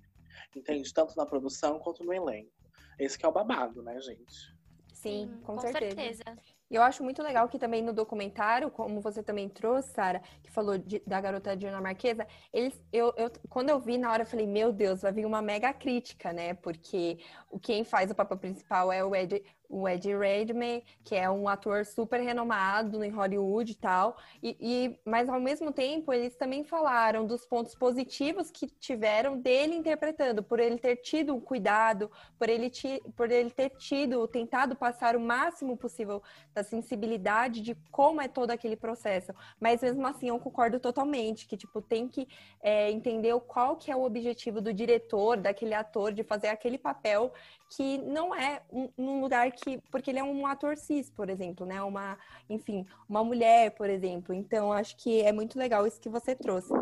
[0.57, 0.93] Entende?
[0.93, 2.51] Tanto na produção quanto no elenco.
[2.99, 4.55] Esse que é o babado, né, gente?
[4.93, 5.97] Sim, com, com certeza.
[5.97, 6.54] certeza.
[6.71, 10.51] E eu acho muito legal que também no documentário, como você também trouxe, Sara, que
[10.51, 14.47] falou de, da garota dinamarquesa, eles, eu, eu, quando eu vi na hora, eu falei,
[14.47, 16.55] meu Deus, vai vir uma mega crítica, né?
[16.55, 17.19] Porque
[17.51, 21.49] o quem faz o papel principal é o Ed, o Ed Redmayne, que é um
[21.49, 24.17] ator super renomado em Hollywood e tal.
[24.43, 29.75] E, e, mas ao mesmo tempo eles também falaram dos pontos positivos que tiveram dele
[29.75, 35.17] interpretando, por ele ter tido cuidado, por ele, ti, por ele ter tido, tentado passar
[35.17, 36.23] o máximo possível
[36.53, 39.33] da sensibilidade de como é todo aquele processo.
[39.61, 42.29] Mas mesmo assim eu concordo totalmente que tipo tem que
[42.63, 47.33] é, entender qual que é o objetivo do diretor, daquele ator de fazer aquele papel
[47.77, 49.79] que não é um, um, lugar que.
[49.91, 51.83] Porque ele é um ator cis, por exemplo, né?
[51.83, 54.35] Uma, enfim, uma mulher, por exemplo.
[54.35, 56.73] Então, acho que é muito legal isso que você trouxe.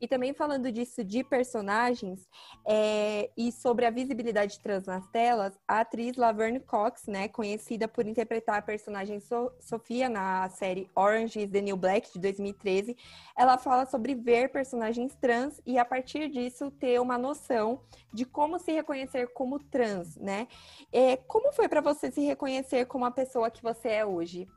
[0.00, 2.28] E também falando disso de personagens
[2.66, 8.06] é, e sobre a visibilidade trans nas telas, a atriz Laverne Cox, né, conhecida por
[8.06, 12.96] interpretar a personagem so Sofia na série Orange is the New Black de 2013,
[13.36, 17.80] ela fala sobre ver personagens trans e a partir disso ter uma noção
[18.12, 20.48] de como se reconhecer como trans, né?
[20.92, 24.48] É, como foi para você se reconhecer como a pessoa que você é hoje?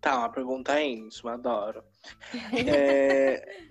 [0.00, 1.84] Tá, uma pergunta íntima, adoro.
[2.66, 3.70] É,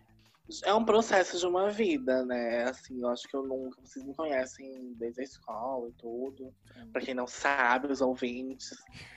[0.63, 2.63] é um processo de uma vida, né?
[2.63, 3.79] Assim, eu acho que eu nunca.
[3.81, 6.53] Vocês me conhecem desde a escola e tudo.
[6.91, 8.69] Pra quem não sabe, os ouvintes.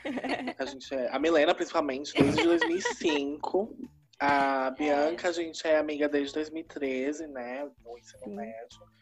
[0.58, 1.14] A gente é.
[1.14, 3.76] A Milena, principalmente, desde 2005.
[4.20, 7.68] A Bianca, a gente é amiga desde 2013, né?
[7.84, 8.36] No ensino Sim.
[8.36, 8.92] médio.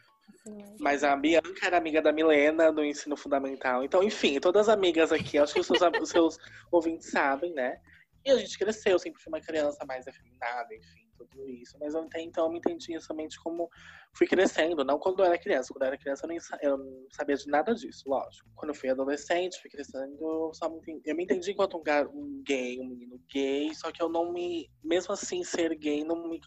[0.79, 3.85] Mas a Bianca era amiga da Milena no ensino fundamental.
[3.85, 6.38] Então, enfim, todas as amigas aqui, acho que os seus, os seus
[6.73, 7.79] ouvintes sabem, né?
[8.25, 11.76] E a gente cresceu, sempre fui uma criança mais afeminada, enfim tudo isso.
[11.80, 13.68] Mas até então eu me entendia somente como
[14.12, 15.72] fui crescendo, não quando eu era criança.
[15.72, 18.48] Quando eu era criança eu, nem, eu não sabia de nada disso, lógico.
[18.54, 21.83] Quando eu fui adolescente, fui crescendo, eu só me entendi, eu me entendi enquanto um,
[22.12, 26.28] um gay, um menino gay, só que eu não me, mesmo assim, ser gay não
[26.28, 26.40] me,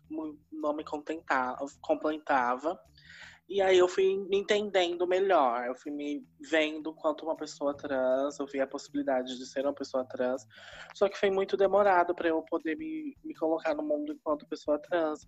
[0.51, 2.79] não me contentava, completava.
[3.53, 8.39] E aí eu fui me entendendo melhor, eu fui me vendo quanto uma pessoa trans,
[8.39, 10.43] eu vi a possibilidade de ser uma pessoa trans.
[10.95, 14.79] Só que foi muito demorado para eu poder me, me colocar no mundo enquanto pessoa
[14.79, 15.27] trans.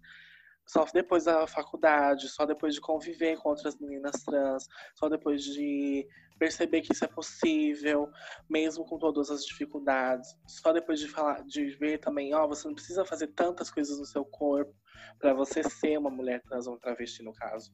[0.65, 6.07] Só depois da faculdade, só depois de conviver com outras meninas trans, só depois de
[6.39, 8.09] perceber que isso é possível,
[8.49, 10.35] mesmo com todas as dificuldades.
[10.47, 13.99] Só depois de falar, de ver também, ó, oh, você não precisa fazer tantas coisas
[13.99, 14.73] no seu corpo
[15.19, 17.71] para você ser uma mulher trans ou um travesti no caso.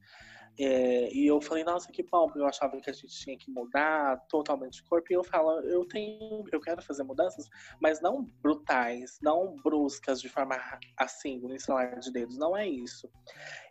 [0.60, 4.18] É, e eu falei, nossa, que bom, eu achava que a gente tinha que mudar
[4.28, 5.08] totalmente o corpo.
[5.10, 7.48] E eu falo, eu tenho, eu quero fazer mudanças,
[7.82, 10.58] mas não brutais, não bruscas, de forma
[10.98, 13.10] assim, no instalar de dedos, não é isso.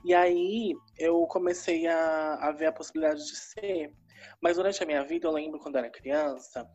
[0.05, 3.93] E aí eu comecei a, a ver a possibilidade de ser.
[4.43, 6.69] Mas durante a minha vida, eu lembro quando era criança,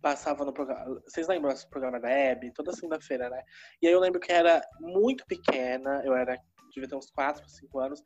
[0.00, 1.00] passava no programa.
[1.06, 2.52] Vocês lembram do programa da Hebe?
[2.52, 3.42] Toda segunda-feira, né?
[3.80, 6.38] E aí eu lembro que era muito pequena, eu era,
[6.74, 8.02] devia ter uns 4, 5 anos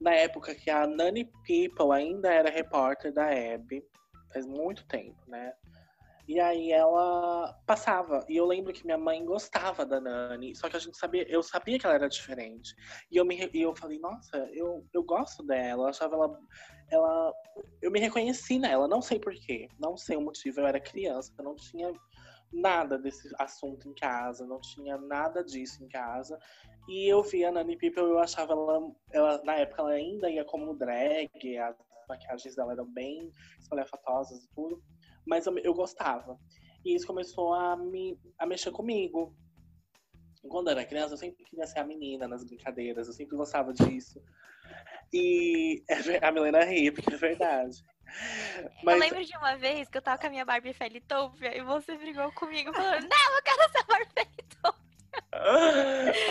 [0.00, 3.84] na época que a Nani People ainda era repórter da Abby,
[4.32, 5.52] faz muito tempo, né?
[6.28, 8.22] E aí ela passava.
[8.28, 11.42] E eu lembro que minha mãe gostava da Nani, só que a gente sabia, eu
[11.42, 12.74] sabia que ela era diferente.
[13.10, 16.38] E eu me e eu falei, nossa, eu, eu gosto dela, eu achava ela
[16.90, 17.32] ela
[17.82, 21.44] eu me reconheci nela, não sei porquê, não sei o motivo, eu era criança, eu
[21.44, 21.92] não tinha
[22.52, 26.38] nada desse assunto em casa, não tinha nada disso em casa.
[26.88, 30.44] E eu vi a Nani People, eu achava ela, ela, na época ela ainda ia
[30.44, 31.76] como drag, as
[32.08, 33.30] maquiagens dela eram bem
[33.60, 34.82] espalhafatosas e tudo,
[35.26, 36.38] mas eu, eu gostava.
[36.84, 39.36] E isso começou a me a mexer comigo.
[40.48, 43.72] quando eu era criança, eu sempre queria ser a menina nas brincadeiras, eu sempre gostava
[43.72, 44.22] disso.
[45.12, 45.82] E
[46.22, 47.82] a Milena ri, porque é verdade.
[48.82, 48.94] Mas...
[48.94, 51.96] Eu lembro de uma vez que eu tava com a minha Barbie Felitopia e você
[51.96, 54.88] brigou comigo falando, não, eu quero ser Barbie Felitopia.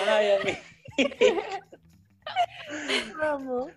[0.07, 0.61] Ai, amiga.
[3.17, 3.71] Vamos.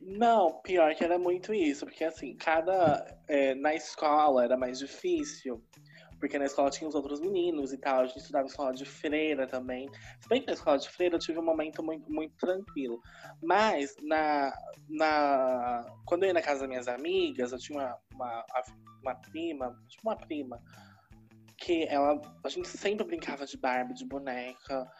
[0.00, 3.04] Não, pior que era muito isso, porque assim, cada.
[3.26, 5.60] É, na escola era mais difícil,
[6.18, 8.84] porque na escola tinha os outros meninos e tal, a gente estudava em escola de
[8.84, 9.88] freira também.
[10.20, 13.00] Se bem que na escola de freira eu tive um momento muito, muito tranquilo.
[13.42, 14.52] Mas na,
[14.88, 18.44] na, quando eu ia na casa das minhas amigas, eu tinha uma, uma,
[19.02, 20.60] uma prima, tipo uma prima,
[21.58, 22.20] que ela.
[22.44, 24.90] A gente sempre brincava de Barbie, de boneca.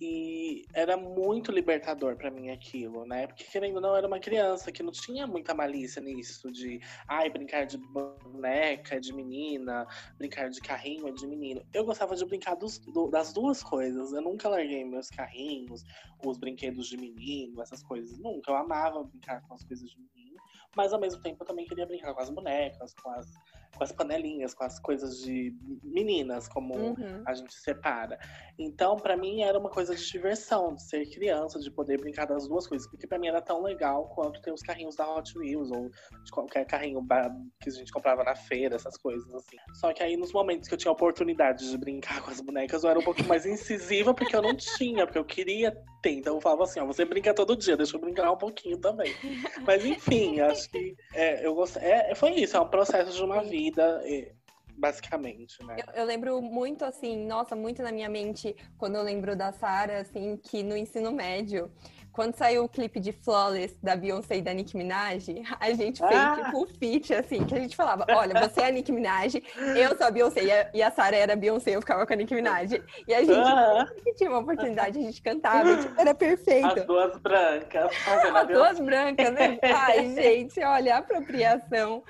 [0.00, 3.26] E era muito libertador para mim aquilo, né?
[3.26, 7.30] Porque querendo ou não, era uma criança que não tinha muita malícia nisso de, ai,
[7.30, 9.86] brincar de boneca, de menina,
[10.18, 11.62] brincar de carrinho, de menino.
[11.72, 14.12] Eu gostava de brincar dos, do, das duas coisas.
[14.12, 15.82] Eu nunca larguei meus carrinhos,
[16.24, 18.18] os brinquedos de menino, essas coisas.
[18.18, 18.50] Nunca.
[18.50, 20.36] Eu amava brincar com as coisas de menino,
[20.76, 23.26] mas ao mesmo tempo eu também queria brincar com as bonecas, com as
[23.76, 27.22] com as panelinhas, com as coisas de meninas, como uhum.
[27.26, 28.18] a gente separa.
[28.58, 32.48] Então, para mim, era uma coisa de diversão, de ser criança, de poder brincar das
[32.48, 32.88] duas coisas.
[32.88, 35.90] Porque para mim era tão legal quanto ter os carrinhos da Hot Wheels, ou
[36.24, 37.04] de qualquer carrinho
[37.60, 39.56] que a gente comprava na feira, essas coisas assim.
[39.74, 42.90] Só que aí, nos momentos que eu tinha oportunidade de brincar com as bonecas, eu
[42.90, 46.12] era um pouco mais incisiva, porque eu não tinha, porque eu queria ter.
[46.12, 49.12] Então, eu falava assim: ó, você brinca todo dia, deixa eu brincar um pouquinho também.
[49.66, 51.82] Mas, enfim, acho que é, eu gostei.
[51.82, 54.02] É, foi isso, é um processo de uma vida vida,
[54.76, 55.76] basicamente, né?
[55.78, 60.00] Eu, eu, lembro muito, assim, nossa, muito na minha mente, quando eu lembro da Sara,
[60.00, 61.70] assim, que no ensino médio,
[62.12, 65.28] quando saiu o clipe de Flawless da Beyoncé e da Nicki Minaj,
[65.60, 66.42] a gente fez ah.
[66.42, 69.34] tipo um feat, assim, que a gente falava: olha, você é a Nicki Minaj,
[69.76, 72.12] eu sou a Beyoncé e a, e a Sara era a Beyoncé, eu ficava com
[72.12, 72.82] a Nicki Minaj.
[73.06, 73.86] E a gente, ah.
[74.16, 76.80] tinha uma oportunidade, a gente cantava, e, tipo, era perfeito.
[76.80, 77.90] As duas brancas.
[78.34, 79.58] As duas brancas, né?
[79.62, 82.02] Ai, gente, olha, a apropriação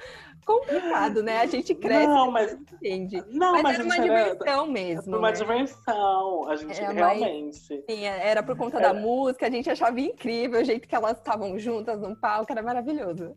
[0.46, 1.40] complicado, né?
[1.40, 3.22] A gente cresce, não, mas entende.
[3.28, 5.16] Não, mas, mas era uma diversão mesmo.
[5.18, 5.36] Uma né?
[5.36, 7.70] diversão, a gente era realmente.
[7.70, 8.92] Mais, sim, era por conta era...
[8.92, 12.62] da música, a gente achava incrível o jeito que elas estavam juntas no palco, era
[12.62, 13.36] maravilhoso.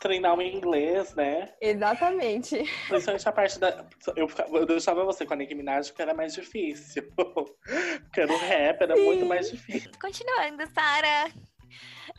[0.00, 1.52] Treinar o inglês, né?
[1.60, 2.56] Exatamente.
[2.88, 3.84] Principalmente a parte da.
[4.16, 7.04] Eu, eu deixava você com a Nicki Minaj porque era mais difícil.
[7.14, 9.04] porque no rap era sim.
[9.04, 9.90] muito mais difícil.
[10.00, 11.30] Continuando, Sara.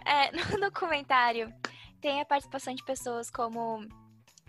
[0.05, 1.51] É, no documentário
[1.99, 3.79] tem a participação de pessoas como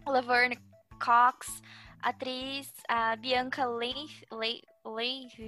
[0.07, 0.59] Laverne
[1.05, 1.63] Cox,
[2.03, 5.41] atriz a Bianca Leif, Leif, Leif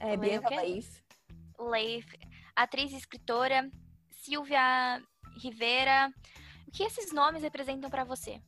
[0.00, 1.02] é, Bianca Leif.
[1.58, 2.06] Leif,
[2.56, 3.70] atriz e escritora
[4.10, 5.00] Silvia
[5.42, 6.10] Rivera.
[6.66, 8.40] O que esses nomes representam para você?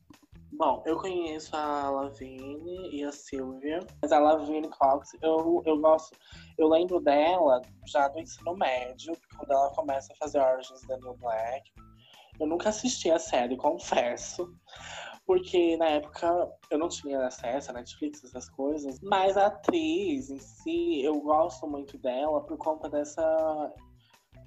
[0.51, 6.17] Bom, eu conheço a Lavigne e a Silvia, mas a Lavigne Cox, eu, eu gosto,
[6.57, 11.15] eu lembro dela já do ensino médio, quando ela começa a fazer Origins da New
[11.17, 11.71] Black.
[12.39, 14.51] Eu nunca assisti a série, confesso,
[15.27, 19.01] porque na época eu não tinha acesso a Netflix, essas coisas.
[19.01, 23.73] Mas a atriz em si, eu gosto muito dela por conta dessa.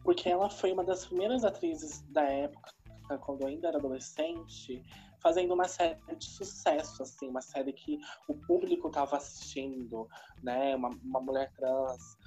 [0.02, 2.72] Porque ela foi uma das primeiras atrizes da época,
[3.20, 4.82] quando eu ainda era adolescente,
[5.22, 10.08] fazendo uma série de sucesso, assim, uma série que o público estava assistindo,
[10.42, 10.74] né?
[10.74, 12.18] Uma, uma mulher trans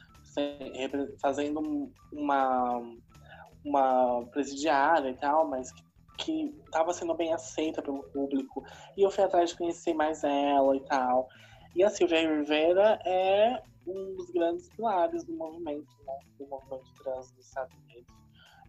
[1.19, 2.81] fazendo uma,
[3.65, 5.83] uma presidiária e tal, mas que
[6.17, 8.63] que estava sendo bem aceita pelo público.
[8.97, 11.27] E eu fui atrás de conhecer mais ela e tal.
[11.75, 16.19] E a Silvia Rivera é um dos grandes pilares do movimento, né?
[16.37, 18.13] Do movimento trans dos Estados Unidos.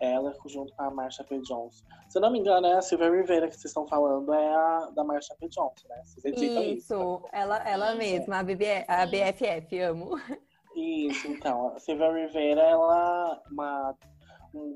[0.00, 1.38] Ela, junto com a Marsha P.
[1.40, 1.84] Johnson.
[2.08, 4.90] Se eu não me engano, é a Silvia Rivera que vocês estão falando, é a
[4.94, 5.48] da Marsha P.
[5.48, 6.02] Johnson, né?
[6.04, 10.18] Vocês isso, isso, ela, ela mesma, a, BB, a BFF, amo.
[10.74, 13.96] Isso, então, a Silvia Rivera, ela é uma
[14.54, 14.74] um,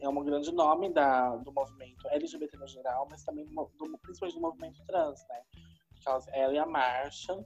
[0.00, 4.40] é um grande nome da, do movimento LGBT no geral, mas também do, principalmente do
[4.40, 5.42] movimento trans, né?
[5.94, 7.44] Porque ela e a Marcha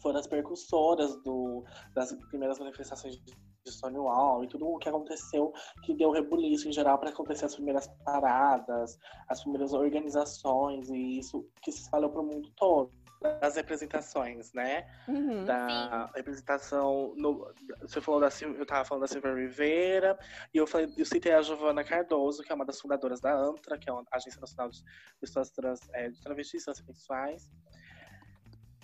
[0.00, 3.34] foram as percussoras do, das primeiras manifestações de
[3.66, 7.88] Stonewall e tudo o que aconteceu que deu rebuliço em geral para acontecer as primeiras
[8.04, 13.03] paradas, as primeiras organizações e isso que se espalhou para o mundo todo
[13.40, 14.86] das representações, né?
[15.08, 16.12] Uhum, da sim.
[16.16, 17.14] representação.
[17.16, 20.18] No, você falou da eu tava falando da Silvia Rivera,
[20.52, 23.78] e eu, falei, eu citei a Giovana Cardoso, que é uma das fundadoras da ANTRA,
[23.78, 24.82] que é a Agência Nacional de
[25.20, 27.50] Pessoas Trans, é, de Travestis e Transsexuais.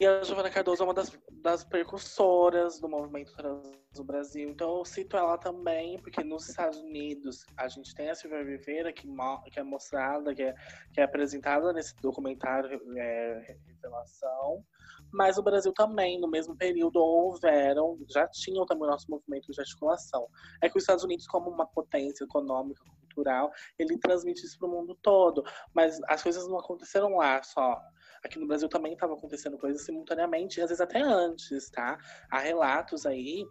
[0.00, 4.48] E a Giovana Cardoso é uma das, das percussoras do movimento trans do Brasil.
[4.48, 8.94] Então eu cito ela também, porque nos Estados Unidos a gente tem a Silvia Rivera,
[8.94, 9.06] que,
[9.52, 10.54] que é mostrada, que é,
[10.94, 14.64] que é apresentada nesse documentário é, Revelação,
[15.12, 19.60] Mas o Brasil também, no mesmo período, houveram, já tinham também o nosso movimento de
[19.60, 20.26] articulação.
[20.62, 24.70] É que os Estados Unidos, como uma potência econômica, cultural, ele transmite isso para o
[24.70, 25.44] mundo todo.
[25.74, 27.78] Mas as coisas não aconteceram lá só.
[28.22, 31.98] Aqui no Brasil também estava acontecendo coisas simultaneamente, às vezes até antes, tá?
[32.30, 33.44] Há relatos aí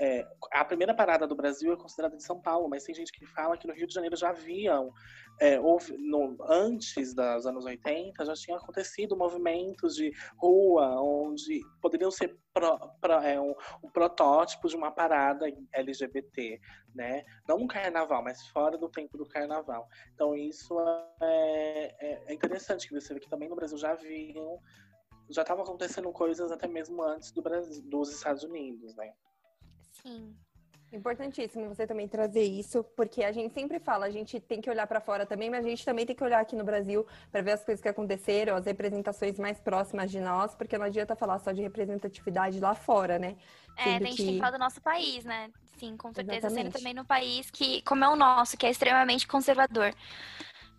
[0.00, 3.26] é, a primeira parada do Brasil é considerada de São Paulo, mas tem gente que
[3.26, 4.92] fala que no Rio de Janeiro já haviam,
[5.40, 12.12] é, houve, no, antes dos anos 80, já tinham acontecido movimentos de rua, onde poderiam
[12.12, 16.60] ser pro, pro, é, um, um, protótipo de uma parada LGBT,
[16.94, 17.24] né?
[17.48, 19.88] Não um carnaval, mas fora do tempo do carnaval.
[20.14, 20.78] Então isso
[21.20, 24.60] é, é, é interessante que você vê que também no Brasil já haviam,
[25.28, 29.12] já estavam acontecendo coisas até mesmo antes do Brasil, dos Estados Unidos, né?
[30.02, 30.34] Sim.
[30.90, 34.86] Importantíssimo você também trazer isso, porque a gente sempre fala, a gente tem que olhar
[34.86, 37.52] para fora também, mas a gente também tem que olhar aqui no Brasil para ver
[37.52, 41.52] as coisas que aconteceram, as representações mais próximas de nós, porque não adianta falar só
[41.52, 43.36] de representatividade lá fora, né?
[43.76, 44.24] É, a gente que...
[44.24, 45.50] tem que falar do nosso país, né?
[45.76, 46.72] Sim, com certeza, Exatamente.
[46.72, 49.94] sendo também no país que, como é o nosso, que é extremamente conservador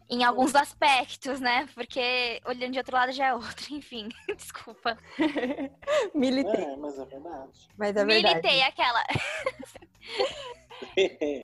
[0.10, 1.68] em alguns aspectos, né?
[1.76, 4.10] Porque olhando de outro lado já é outro, enfim.
[4.36, 4.98] Desculpa.
[6.16, 6.64] Militei.
[6.64, 7.70] É, mas é verdade.
[7.78, 8.24] Mas é verdade.
[8.24, 9.04] Militei aquela.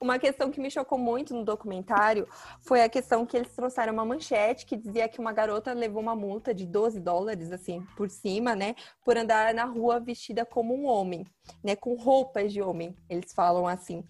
[0.01, 2.27] Uma questão que me chocou muito no documentário
[2.61, 6.15] foi a questão que eles trouxeram uma manchete que dizia que uma garota levou uma
[6.15, 8.75] multa de 12 dólares, assim, por cima, né?
[9.03, 11.25] Por andar na rua vestida como um homem,
[11.63, 11.75] né?
[11.75, 14.03] Com roupas de homem, eles falam assim.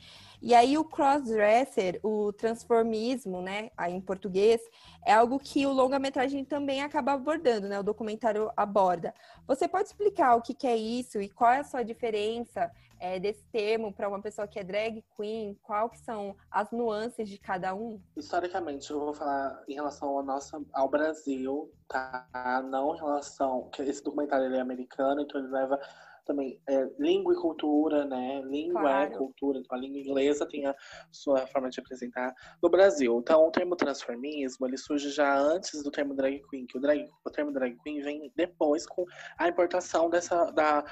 [0.46, 4.62] E aí o crossdresser, o transformismo, né, em português,
[5.04, 7.80] é algo que o longa-metragem também acaba abordando, né?
[7.80, 9.12] O documentário aborda.
[9.48, 13.20] Você pode explicar o que, que é isso e qual é a sua diferença é,
[13.20, 15.58] desse termo para uma pessoa que é drag queen?
[15.64, 18.00] Qual que são as nuances de cada um?
[18.16, 22.28] Historicamente, eu vou falar em relação ao nosso, ao Brasil, tá?
[22.70, 25.80] Não em relação que esse documentário é americano, então ele leva
[26.26, 28.42] também é, língua e cultura, né?
[28.46, 29.14] Língua é claro.
[29.14, 30.76] é cultura, então a língua inglesa tem a
[31.12, 33.20] sua forma de apresentar no Brasil.
[33.20, 37.10] Então o termo transformismo ele surge já antes do termo drag queen, que o, drag,
[37.24, 39.06] o termo drag queen vem depois com
[39.38, 40.84] a importação dessa da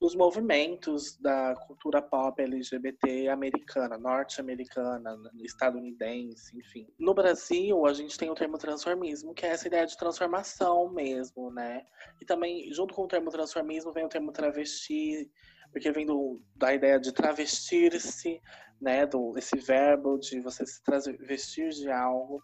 [0.00, 6.86] dos movimentos da cultura pop LGBT americana, norte-americana, estadunidense, enfim.
[6.98, 11.50] No Brasil, a gente tem o termo transformismo, que é essa ideia de transformação mesmo,
[11.50, 11.84] né?
[12.20, 15.28] E também, junto com o termo transformismo, vem o termo travesti,
[15.72, 18.40] porque vem do, da ideia de travestir-se,
[18.80, 19.04] né?
[19.04, 22.40] Do, esse verbo de você se travestir de algo.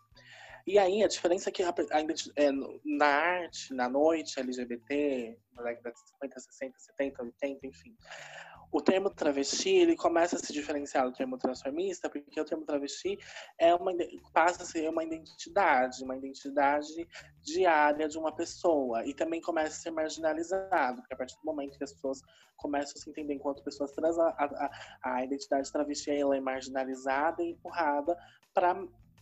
[0.66, 2.00] E aí, a diferença é que a, a,
[2.36, 2.50] é,
[2.84, 7.94] na arte, na noite LGBT, na década de 50, 60, 70, 80, enfim,
[8.74, 13.16] o termo travesti ele começa a se diferenciar do termo transformista, porque o termo travesti
[13.56, 13.92] é uma,
[14.32, 17.06] passa a ser uma identidade, uma identidade
[17.40, 21.78] diária de uma pessoa, e também começa a ser marginalizado, porque a partir do momento
[21.78, 22.20] que as pessoas
[22.56, 24.70] começam a se entender enquanto pessoas trans, a, a,
[25.04, 28.18] a identidade travesti ela é marginalizada e empurrada
[28.52, 28.74] para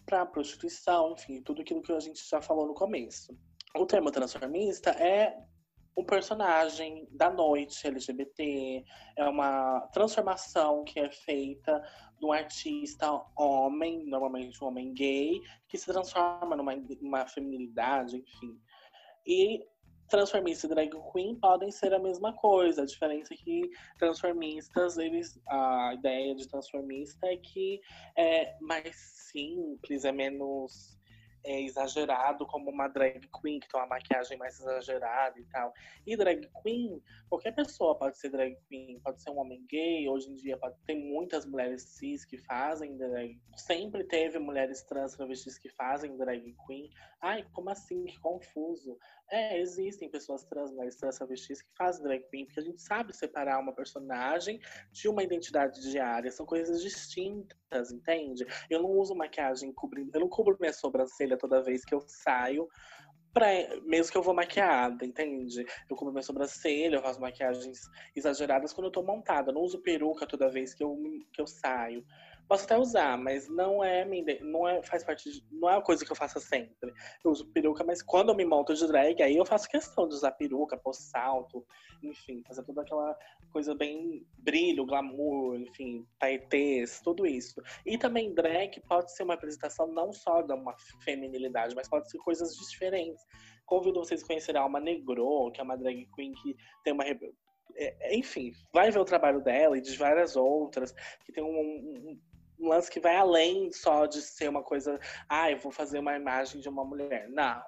[0.05, 3.37] para prostituição, enfim, tudo aquilo que a gente já falou no começo.
[3.77, 5.37] O termo transformista é
[5.97, 8.85] um personagem da noite LGBT,
[9.17, 11.83] é uma transformação que é feita
[12.19, 18.59] de um artista homem, normalmente um homem gay, que se transforma numa uma feminilidade, enfim.
[19.27, 19.61] E
[20.13, 22.83] transformista e drag queen podem ser a mesma coisa.
[22.83, 27.81] A diferença é que transformistas, eles, a ideia de transformista é que
[28.17, 28.95] é mais
[29.33, 31.01] simples, é menos
[31.45, 35.73] é, exagerado como uma drag queen, que tem uma maquiagem mais exagerada e tal.
[36.07, 40.31] E drag queen, qualquer pessoa pode ser drag queen, pode ser um homem gay, hoje
[40.31, 43.41] em dia pode, tem muitas mulheres cis que fazem drag.
[43.57, 46.91] Sempre teve mulheres trans travestis que fazem drag queen.
[47.21, 48.05] Ai, como assim?
[48.05, 48.99] Que confuso.
[49.31, 53.17] É, existem pessoas trans, mulheres trans travestis que fazem drag queen, porque a gente sabe
[53.17, 56.31] separar uma personagem de uma identidade diária.
[56.31, 58.45] São coisas distintas, entende?
[58.69, 62.69] Eu não uso maquiagem cobrindo, eu não cubro minha sobrancelha toda vez que eu saio
[63.33, 63.47] Pra,
[63.85, 65.65] mesmo que eu vou maquiada, entende?
[65.89, 67.81] Eu cubro minha sobrancelha, eu faço maquiagens
[68.15, 69.51] exageradas quando eu tô montada.
[69.51, 70.95] Não uso peruca toda vez que eu,
[71.33, 72.05] que eu saio.
[72.49, 74.05] Posso até usar, mas não é,
[74.43, 76.93] não é faz parte de, não é uma coisa que eu faça sempre.
[77.25, 80.15] Eu uso peruca, mas quando eu me monto de drag, aí eu faço questão de
[80.15, 81.65] usar peruca, pôr salto,
[82.03, 83.17] enfim, fazer toda aquela
[83.51, 87.63] coisa bem brilho, glamour, enfim, taetês, tudo isso.
[87.87, 90.75] E também drag pode ser uma apresentação não só de uma
[91.05, 93.25] feminilidade, mas pode ser coisas diferentes.
[93.65, 97.05] Convido vocês a conhecerem a Alma Negro, que é uma drag queen que tem uma
[97.77, 100.93] é, enfim, vai ver o trabalho dela e de várias outras,
[101.25, 102.21] que tem um, um,
[102.63, 104.99] um lance que vai além só de ser uma coisa,
[105.29, 107.29] ah, eu vou fazer uma imagem de uma mulher.
[107.29, 107.61] Não.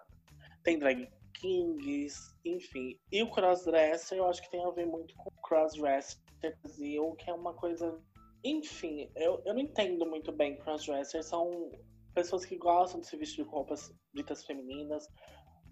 [0.63, 2.99] Tem drag kings, enfim.
[3.11, 7.35] E o crossdresser eu acho que tem a ver muito com crossdresser Brasil, que é
[7.35, 7.99] uma coisa.
[8.45, 11.27] Enfim, eu, eu não entendo muito bem crossdressers.
[11.27, 11.71] São
[12.15, 15.09] pessoas que gostam de se vestir com roupas ditas femininas,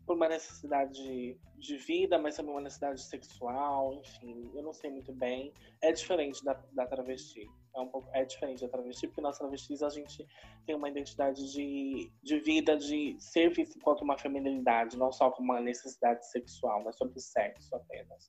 [0.06, 4.90] por uma necessidade de, de vida, mas também uma necessidade sexual, enfim, eu não sei
[4.90, 5.52] muito bem.
[5.80, 7.48] É diferente da, da travesti.
[7.74, 10.26] É, um pouco, é diferente da travesti, porque nós travestis a gente
[10.66, 15.52] tem uma identidade de, de vida, de ser visto enquanto uma feminilidade, não só como
[15.52, 18.28] uma necessidade sexual, mas sobre sexo apenas.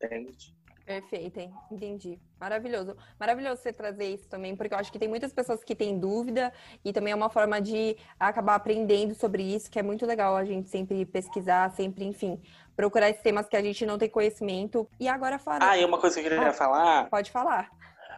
[0.00, 0.54] Entende?
[0.84, 1.52] Perfeito, hein?
[1.72, 2.20] entendi.
[2.38, 2.94] Maravilhoso.
[3.18, 6.52] Maravilhoso você trazer isso também, porque eu acho que tem muitas pessoas que têm dúvida
[6.84, 10.44] e também é uma forma de acabar aprendendo sobre isso, que é muito legal a
[10.44, 12.38] gente sempre pesquisar, sempre, enfim,
[12.76, 14.86] procurar esses temas que a gente não tem conhecimento.
[15.00, 15.70] E agora fala.
[15.70, 17.08] Ah, e uma coisa que eu queria ah, falar.
[17.08, 17.70] Pode falar.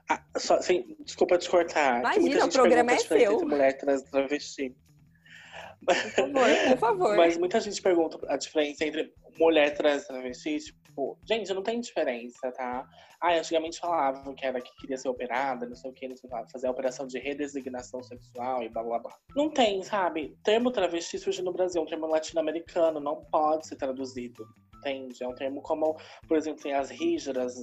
[0.09, 0.59] Ah, só,
[1.01, 2.01] desculpa te cortar.
[2.01, 3.41] Imagina, o programa é seu.
[3.41, 4.77] Mulher trans travesti.
[5.85, 7.17] Por favor, por favor.
[7.17, 10.59] Mas muita gente pergunta a diferença entre mulher trans e travesti.
[10.97, 12.89] Tipo, gente, não tem diferença, tá?
[13.21, 16.31] Ah, antigamente falavam que era que queria ser operada, não sei o que, não sei
[16.31, 19.17] o que, fazer a operação de redesignação sexual e blá blá blá.
[19.35, 20.37] Não tem, sabe?
[20.43, 24.47] Termo travesti surge no Brasil, é um termo latino-americano, não pode ser traduzido.
[24.79, 25.23] Entende?
[25.23, 25.99] É um termo como,
[26.29, 27.55] por exemplo, tem as rígidas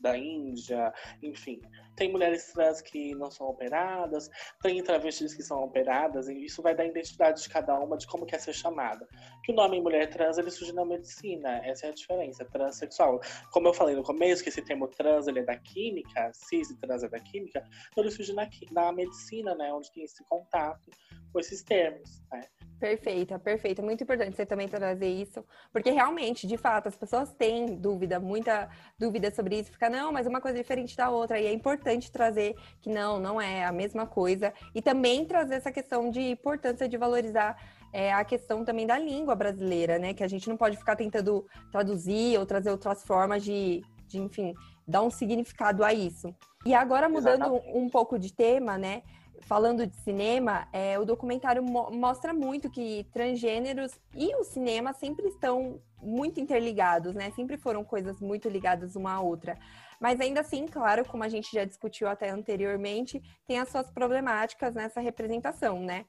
[0.00, 0.92] da Índia,
[1.22, 1.60] enfim.
[1.98, 4.30] Tem mulheres trans que não são operadas,
[4.62, 8.24] tem travestis que são operadas, e isso vai dar identidade de cada uma de como
[8.24, 9.04] quer ser chamada.
[9.42, 13.20] Que o nome mulher trans ele surge na medicina, essa é a diferença, transexual.
[13.50, 16.76] Como eu falei no começo, que esse termo trans ele é da química, cis e
[16.76, 20.88] trans é da química, então ele surge na, na medicina, né, onde tem esse contato
[21.32, 22.22] com esses termos.
[22.30, 22.44] Né?
[22.78, 23.82] Perfeita, perfeita.
[23.82, 28.70] Muito importante você também trazer isso, porque realmente, de fato, as pessoas têm dúvida, muita
[28.96, 29.72] dúvida sobre isso.
[29.72, 31.40] Fica, não, mas uma coisa é diferente da outra.
[31.40, 34.52] E é importante trazer que não, não é a mesma coisa.
[34.74, 37.56] E também trazer essa questão de importância de valorizar
[37.92, 40.12] é, a questão também da língua brasileira, né?
[40.12, 44.54] Que a gente não pode ficar tentando traduzir ou trazer outras formas de, de enfim,
[44.86, 46.34] dar um significado a isso.
[46.66, 47.78] E agora, mudando Exatamente.
[47.78, 49.02] um pouco de tema, né?
[49.42, 55.26] falando de cinema, é, o documentário mo mostra muito que transgêneros e o cinema sempre
[55.28, 57.30] estão muito interligados, né?
[57.34, 59.58] Sempre foram coisas muito ligadas uma à outra.
[60.00, 64.74] Mas ainda assim, claro, como a gente já discutiu até anteriormente, tem as suas problemáticas
[64.74, 66.04] nessa representação, né?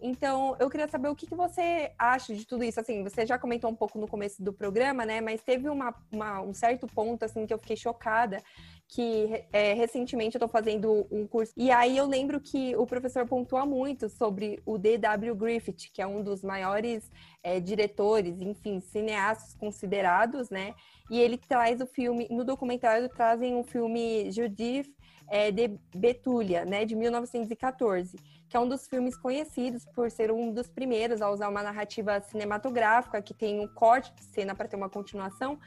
[0.00, 2.80] Então, eu queria saber o que, que, você acha de tudo isso.
[2.80, 5.20] Assim, você já comentou um pouco no começo do programa, né?
[5.20, 8.42] Mas teve uma, uma, um certo ponto, assim, que eu fiquei chocada,
[8.88, 11.52] que é, recentemente eu estou fazendo um curso.
[11.56, 15.34] E aí eu lembro que o professor pontua muito sobre o D.W.
[15.34, 17.10] Griffith, que é um dos maiores
[17.42, 20.74] é, diretores, enfim, cineastas considerados, né?
[21.10, 24.92] E ele traz o filme, no documentário trazem um filme Judith
[25.28, 28.16] é, de Betúlia, né, de 1914,
[28.48, 32.20] que é um dos filmes conhecidos por ser um dos primeiros a usar uma narrativa
[32.20, 35.58] cinematográfica que tem um corte de cena para ter uma continuação.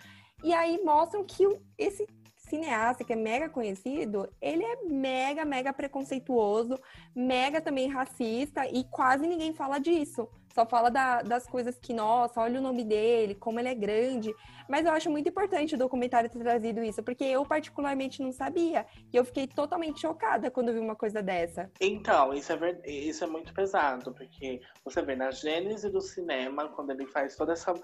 [0.44, 1.44] E aí mostram que
[1.78, 6.80] esse cineasta que é mega conhecido, ele é mega, mega preconceituoso,
[7.16, 10.30] mega também racista e quase ninguém fala disso.
[10.58, 14.34] Só fala da, das coisas que, nossa, olha o nome dele, como ele é grande.
[14.68, 18.84] Mas eu acho muito importante o documentário ter trazido isso, porque eu particularmente não sabia.
[19.14, 21.70] E eu fiquei totalmente chocada quando vi uma coisa dessa.
[21.80, 22.82] Então, isso é, ver...
[22.88, 27.54] isso é muito pesado, porque você vê na gênese do cinema, quando ele faz toda
[27.54, 27.76] essa,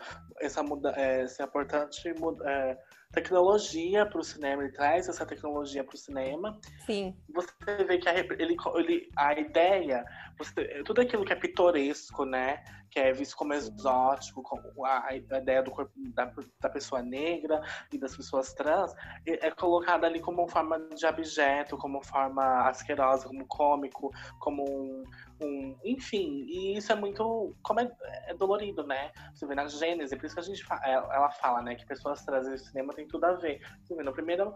[0.41, 0.89] essa, muda...
[0.97, 2.75] essa importante muda...
[3.15, 6.59] É tecnologia para o cinema, ele traz essa tecnologia para o cinema.
[6.85, 7.15] Sim.
[7.33, 10.03] Você vê que a, ele, ele, a ideia,
[10.37, 12.63] você, tudo aquilo que é pitoresco, né?
[12.89, 17.61] Que é visto como exótico, como a, a ideia do corpo da, da, pessoa negra
[17.91, 18.93] e das pessoas trans,
[19.27, 25.03] é, é colocada ali como forma de objeto, como forma asquerosa, como cômico, como um,
[25.43, 27.55] um, enfim, e isso é muito.
[27.61, 27.91] Como é,
[28.27, 29.11] é, dolorido, né?
[29.33, 32.23] Você vê na Gênese, por isso que a gente é, ela fala, né, que pessoas
[32.23, 33.61] trazem o cinema tem tudo a ver.
[33.81, 34.53] Você vê, no primeiro,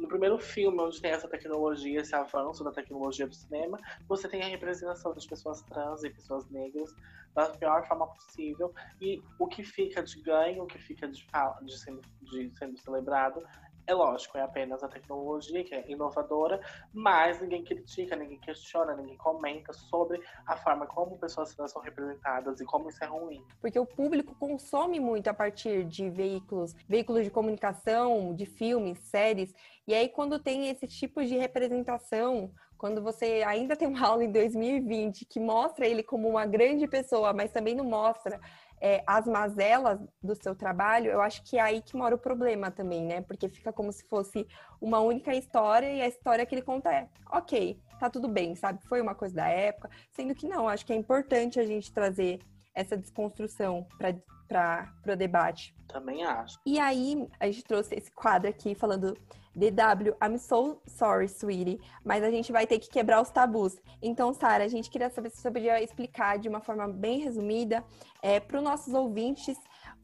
[0.00, 3.78] no primeiro filme, onde tem essa tecnologia, esse avanço da tecnologia do cinema,
[4.08, 6.94] você tem a representação das pessoas trans e pessoas negras
[7.34, 8.72] da pior forma possível.
[9.00, 11.26] E o que fica de ganho, o que fica de,
[11.62, 13.44] de, sendo, de sendo celebrado
[13.86, 16.60] é lógico, é apenas a tecnologia que é inovadora,
[16.92, 22.60] mas ninguém critica, ninguém questiona, ninguém comenta sobre a forma como pessoas trans são representadas
[22.60, 23.44] e como isso é ruim.
[23.60, 29.52] Porque o público consome muito a partir de veículos, veículos de comunicação, de filmes, séries,
[29.90, 34.30] e aí quando tem esse tipo de representação, quando você ainda tem uma aula em
[34.30, 38.40] 2020 que mostra ele como uma grande pessoa, mas também não mostra
[38.80, 42.70] é, as mazelas do seu trabalho, eu acho que é aí que mora o problema
[42.70, 43.20] também, né?
[43.20, 44.46] Porque fica como se fosse
[44.80, 48.78] uma única história e a história que ele conta é, ok, tá tudo bem, sabe?
[48.86, 52.38] Foi uma coisa da época, sendo que não, acho que é importante a gente trazer
[52.72, 55.74] essa desconstrução para o debate.
[55.88, 56.60] Também acho.
[56.64, 59.18] E aí, a gente trouxe esse quadro aqui falando
[59.56, 63.76] DW, I'm so sorry, sweetie, mas a gente vai ter que quebrar os tabus.
[64.00, 67.84] Então, Sara, a gente queria saber se você podia explicar de uma forma bem resumida
[68.22, 69.56] é, para os nossos ouvintes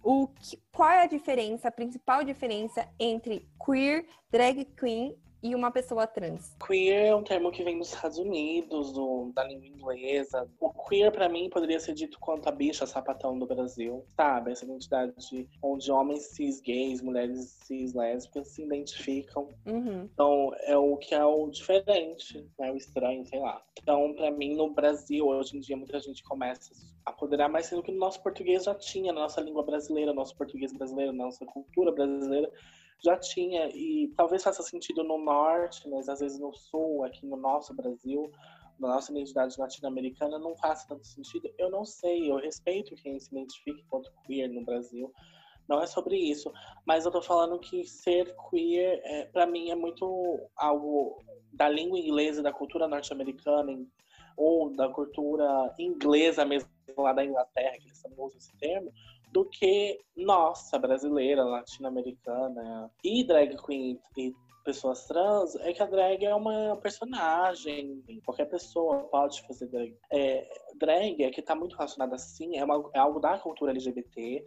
[0.03, 5.70] o que, qual é a diferença, a principal diferença entre queer, drag queen e uma
[5.70, 6.55] pessoa trans?
[6.66, 10.49] Queer é um termo que vem dos Estados Unidos, do, da língua inglesa.
[10.61, 14.53] O queer, para mim, poderia ser dito quanto a bicha sapatão do Brasil, sabe?
[14.53, 15.14] Essa identidade
[15.62, 19.49] onde homens cis gays, mulheres cis lésbicas se identificam.
[19.66, 20.09] Uhum.
[20.12, 22.72] Então, é o que é o diferente, né?
[22.72, 23.62] O estranho, sei lá.
[23.80, 26.72] Então, para mim, no Brasil, hoje em dia, muita gente começa
[27.05, 30.37] a apoderar mais sendo que o nosso português já tinha, na nossa língua brasileira, nosso
[30.37, 32.51] português brasileiro, na nossa cultura brasileira
[33.05, 37.36] já tinha, e talvez faça sentido no norte, mas às vezes no sul, aqui no
[37.36, 38.30] nosso Brasil,
[38.78, 41.51] na nossa identidade latino-americana, não faça tanto sentido.
[41.59, 45.12] Eu não sei, eu respeito quem se identifique quanto queer no Brasil.
[45.68, 46.53] Não é sobre isso,
[46.86, 51.99] mas eu tô falando que ser queer, é, para mim, é muito algo da língua
[51.99, 53.84] inglesa, da cultura norte-americana,
[54.36, 58.92] ou da cultura inglesa mesmo, lá da Inglaterra, que eles usam esse termo,
[59.37, 64.34] do que nossa, brasileira, latino-americana e drag queen e
[64.64, 69.95] pessoas trans é que a drag é uma personagem, qualquer pessoa pode fazer drag.
[70.11, 72.62] É, drag é que está muito relacionada assim, é,
[72.95, 74.43] é algo da cultura LGBT,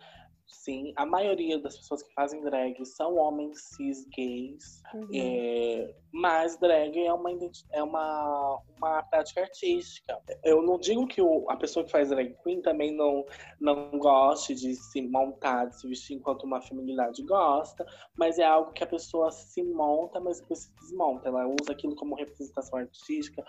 [0.52, 5.08] Sim, a maioria das pessoas que fazem drag são homens cis gays, uhum.
[5.14, 7.30] é, mas drag é uma,
[7.72, 10.20] é uma, uma prática artística.
[10.44, 13.24] Eu não digo que o, a pessoa que faz drag queen também não,
[13.62, 17.86] não goste de se montar, de se vestir enquanto uma feminilidade gosta,
[18.18, 21.30] mas é algo que a pessoa se monta, mas depois se desmonta.
[21.30, 23.46] Ela usa aquilo como representação artística,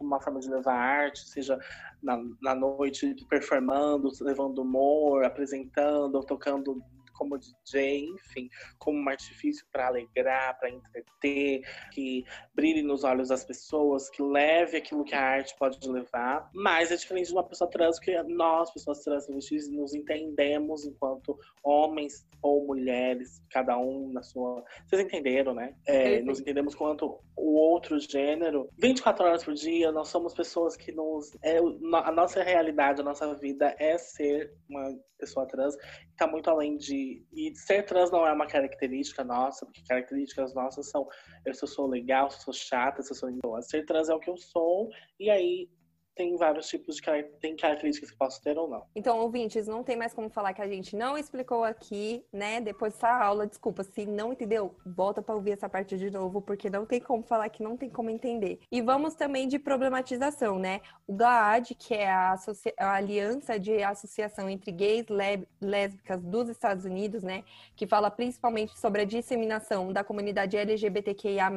[0.00, 1.58] uma forma de levar arte, seja
[2.00, 6.43] na, na noite performando, levando humor, apresentando, tocando
[7.14, 12.24] como DJ, enfim, como um artifício para alegrar, para entreter, que
[12.54, 16.50] brilhe nos olhos das pessoas, que leve aquilo que a arte pode levar.
[16.52, 22.26] Mas é diferente de uma pessoa trans, porque nós, pessoas trans nos entendemos enquanto homens
[22.42, 24.62] ou mulheres, cada um na sua.
[24.86, 25.74] Vocês entenderam, né?
[25.86, 28.68] É, nos entendemos quanto o outro gênero.
[28.78, 31.32] 24 horas por dia, nós somos pessoas que nos.
[31.42, 35.76] É, a nossa realidade, a nossa vida é ser uma pessoa trans,
[36.14, 37.24] está muito além de.
[37.32, 41.06] E ser trans não é uma característica nossa, porque características nossas são
[41.44, 43.30] eu se eu sou legal, se eu sou chata, se eu sou.
[43.30, 44.88] Então, ser trans é o que eu sou,
[45.18, 45.68] e aí
[46.14, 47.02] tem vários tipos de
[47.40, 48.86] tem características que posso ter ou não.
[48.94, 52.60] Então, ouvintes, não tem mais como falar que a gente não explicou aqui, né?
[52.60, 56.70] Depois dessa aula, desculpa, se não entendeu, volta para ouvir essa parte de novo, porque
[56.70, 58.60] não tem como falar que não tem como entender.
[58.70, 60.80] E vamos também de problematização, né?
[61.06, 62.36] O GAAD, que é a,
[62.78, 65.06] a aliança de associação entre gays
[65.60, 67.44] lésbicas dos Estados Unidos, né?
[67.74, 71.50] Que fala principalmente sobre a disseminação da comunidade LGBTQIA+,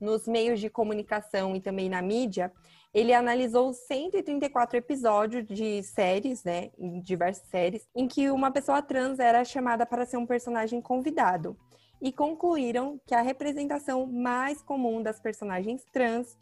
[0.00, 2.52] nos meios de comunicação e também na mídia,
[2.96, 9.18] ele analisou 134 episódios de séries, né, em diversas séries, em que uma pessoa trans
[9.18, 11.54] era chamada para ser um personagem convidado.
[12.00, 16.38] E concluíram que a representação mais comum das personagens trans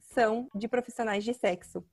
[0.00, 1.84] são de profissionais de sexo.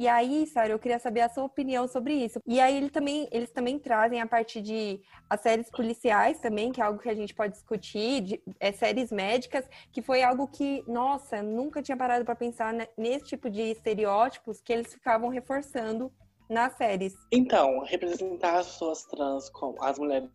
[0.00, 2.40] E aí, Sara, eu queria saber a sua opinião sobre isso.
[2.46, 4.98] E aí ele também, eles também trazem a parte de
[5.28, 9.12] as séries policiais também, que é algo que a gente pode discutir, de, é, séries
[9.12, 14.58] médicas, que foi algo que, nossa, nunca tinha parado para pensar nesse tipo de estereótipos
[14.62, 16.10] que eles ficavam reforçando
[16.50, 17.14] nas séries.
[17.30, 20.28] Então, representar as pessoas trans, como as mulheres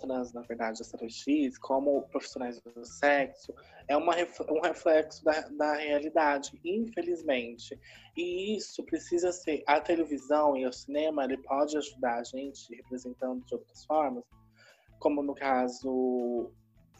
[0.00, 3.54] trans, na verdade, as travestis, como profissionais do sexo,
[3.86, 4.14] é uma,
[4.50, 7.78] um reflexo da, da realidade, infelizmente.
[8.16, 9.62] E isso precisa ser.
[9.66, 14.24] A televisão e o cinema, ele pode ajudar a gente representando de outras formas,
[14.98, 16.50] como no caso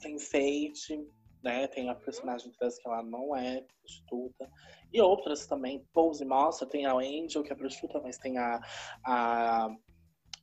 [0.04, 1.06] Sense8,
[1.42, 1.66] né?
[1.68, 4.50] Tem a personagem trans que ela não é prostituta.
[4.92, 5.84] E outras também.
[5.92, 8.60] Pose Mostra, tem a Angel, que é prostituta, mas tem a.
[9.04, 9.68] a...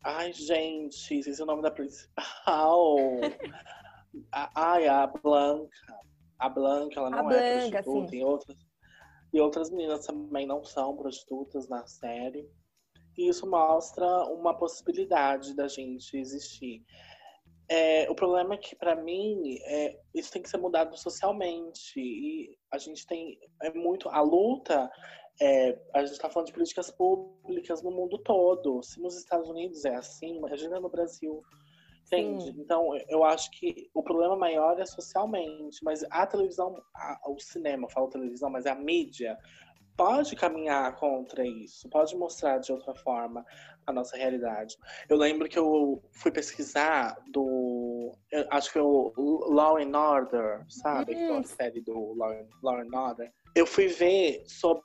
[0.04, 2.96] Ai, gente, é o nome da principal.
[4.32, 6.00] ai, a Blanca.
[6.38, 8.10] A Blanca, ela não a é Blanca, prostituta.
[8.12, 8.18] Sim.
[8.18, 8.58] E outras,
[9.34, 12.48] e outras meninas também não são prostitutas na série.
[13.18, 16.84] E isso mostra uma possibilidade da gente existir.
[17.68, 22.00] É, o problema é que, para mim, é, isso tem que ser mudado socialmente.
[22.00, 23.40] E a gente tem.
[23.62, 24.10] É muito.
[24.10, 24.90] A luta.
[25.42, 28.82] É, a gente está falando de políticas públicas no mundo todo.
[28.84, 31.44] Se nos Estados Unidos é assim, imagina no Brasil.
[32.06, 32.46] Entende?
[32.46, 32.56] Sim.
[32.60, 35.84] Então, eu acho que o problema maior é socialmente.
[35.84, 39.38] Mas a televisão, a, o cinema, eu falo televisão, mas é a mídia
[39.96, 43.46] pode caminhar contra isso, pode mostrar de outra forma
[43.86, 44.78] a nossa realidade.
[45.08, 48.12] Eu lembro que eu fui pesquisar do.
[48.52, 49.14] acho que foi o
[49.50, 51.14] Law and Order, sabe?
[51.14, 51.16] Hum.
[51.16, 53.32] Que é a série do Law, Law and Order.
[53.56, 54.84] Eu fui ver sobre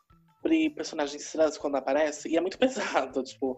[0.75, 3.57] personagens trans quando aparece, e é muito pesado, tipo,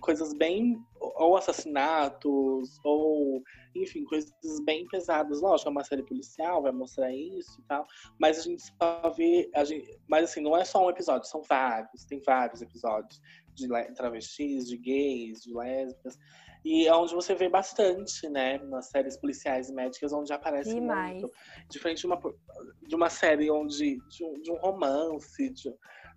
[0.00, 0.78] coisas bem.
[1.00, 3.42] ou assassinatos, ou.
[3.74, 4.32] enfim, coisas
[4.64, 5.40] bem pesadas.
[5.40, 7.86] Lógico, é uma série policial, vai mostrar isso e tal,
[8.18, 9.50] mas a gente só vê.
[9.54, 13.20] A gente, mas assim, não é só um episódio, são vários, tem vários episódios
[13.54, 16.18] de travestis, de gays, de lésbicas.
[16.64, 18.58] E é onde você vê bastante, né?
[18.58, 21.20] Nas séries policiais e médicas, onde aparece Demais.
[21.20, 21.30] muito.
[21.68, 22.20] Diferente de uma,
[22.88, 23.98] de uma série onde.
[24.08, 25.70] de um, de um romance, de,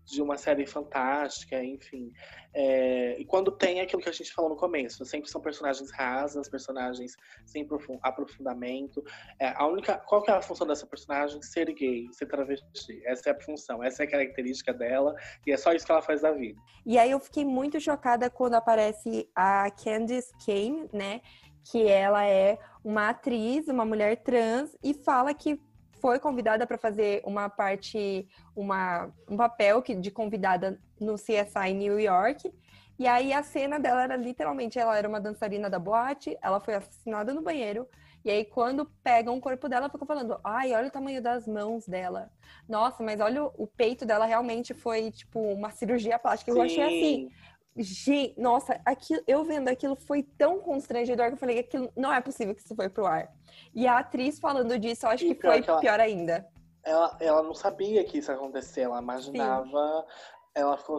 [0.08, 2.12] de uma série fantástica, enfim.
[2.54, 6.50] É, e quando tem aquilo que a gente falou no começo, sempre são personagens rasas,
[6.50, 7.12] personagens
[7.46, 7.68] sem
[8.02, 9.04] aprofundamento.
[9.40, 11.42] É, a única, qual que é a função dessa personagem?
[11.42, 13.02] Ser gay, ser travesti.
[13.06, 15.14] Essa é a função, essa é a característica dela
[15.46, 16.60] e é só isso que ela faz da vida.
[16.86, 21.22] E aí eu fiquei muito chocada quando aparece a Candice Kane, né?
[21.70, 25.60] Que ela é uma atriz, uma mulher trans e fala que
[26.02, 32.00] foi convidada para fazer uma parte, uma, um papel que, de convidada no CSI New
[32.00, 32.52] York.
[33.00, 36.74] E aí a cena dela era literalmente, ela era uma dançarina da boate, ela foi
[36.76, 37.88] assassinada no banheiro.
[38.26, 41.88] E aí quando pegam o corpo dela, ficam falando: "Ai, olha o tamanho das mãos
[41.88, 42.32] dela.
[42.68, 46.52] Nossa, mas olha o, o peito dela realmente foi tipo uma cirurgia plástica".
[46.52, 46.58] Sim.
[46.58, 47.30] Eu achei assim,
[47.78, 52.12] Gente, nossa, aquilo, eu vendo aquilo foi tão constrangedor que eu falei que aquilo não
[52.12, 53.32] é possível que isso foi pro ar.
[53.74, 56.48] E a atriz falando disso, eu acho e que foi que ela, pior ainda.
[56.84, 60.52] Ela, ela não sabia que isso ia acontecer, ela imaginava, Sim.
[60.56, 60.98] ela ficou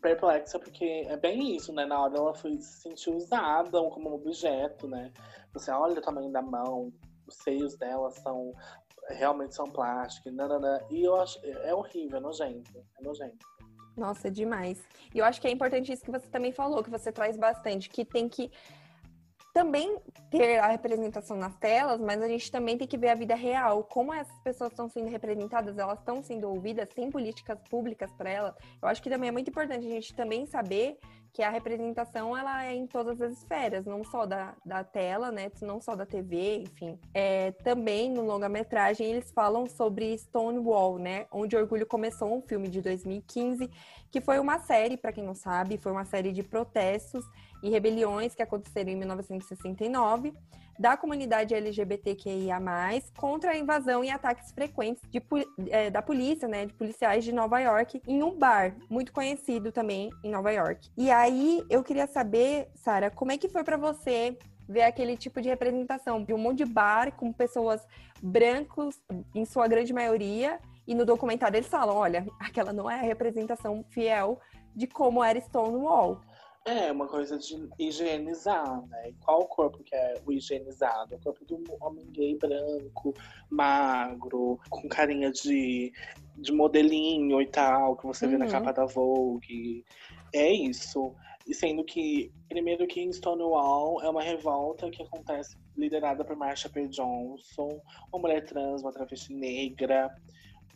[0.00, 1.84] perplexa, porque é bem isso, né?
[1.84, 5.12] Na hora ela foi se sentir usada como um objeto, né?
[5.52, 6.92] Você olha o tamanho da mão,
[7.26, 8.52] os seios dela são
[9.10, 10.82] realmente são plásticos, nanana.
[10.90, 13.46] e eu acho é horrível, é nojento, é nojento.
[13.96, 14.82] Nossa, demais.
[15.14, 17.88] E eu acho que é importante isso que você também falou, que você traz bastante,
[17.88, 18.50] que tem que
[19.54, 19.96] também
[20.30, 23.84] ter a representação nas telas, mas a gente também tem que ver a vida real,
[23.84, 28.54] como essas pessoas estão sendo representadas, elas estão sendo ouvidas, tem políticas públicas para elas.
[28.82, 30.98] Eu acho que também é muito importante a gente também saber
[31.34, 35.50] que a representação ela é em todas as esferas, não só da, da tela, né,
[35.60, 36.96] não só da TV, enfim.
[37.12, 42.80] É, também no longa-metragem eles falam sobre Stonewall, né, onde Orgulho começou, um filme de
[42.80, 43.68] 2015,
[44.12, 47.24] que foi uma série, para quem não sabe, foi uma série de protestos
[47.64, 50.32] e rebeliões que aconteceram em 1969
[50.78, 52.60] da comunidade LGBTQIA+,
[53.16, 55.22] contra a invasão e ataques frequentes de,
[55.70, 60.10] é, da polícia, né, de policiais de Nova York, em um bar muito conhecido também
[60.22, 60.90] em Nova York.
[60.96, 64.36] E aí eu queria saber, Sara, como é que foi para você
[64.68, 67.86] ver aquele tipo de representação de um monte de bar com pessoas
[68.22, 68.98] brancos,
[69.34, 73.84] em sua grande maioria, e no documentário eles falam, olha, aquela não é a representação
[73.90, 74.40] fiel
[74.74, 76.20] de como era Stonewall.
[76.66, 79.12] É, uma coisa de higienizar, né?
[79.20, 81.14] qual o corpo que é o higienizado?
[81.14, 83.12] O corpo do homem gay branco,
[83.50, 85.92] magro, com carinha de,
[86.38, 88.30] de modelinho e tal, que você uhum.
[88.30, 88.50] vê na uhum.
[88.50, 89.84] capa da Vogue.
[90.32, 91.14] É isso.
[91.46, 96.70] E sendo que, primeiro que em Stonewall é uma revolta que acontece liderada por Marsha
[96.70, 96.88] P.
[96.88, 97.78] Johnson,
[98.10, 100.10] uma mulher trans, uma travesti negra,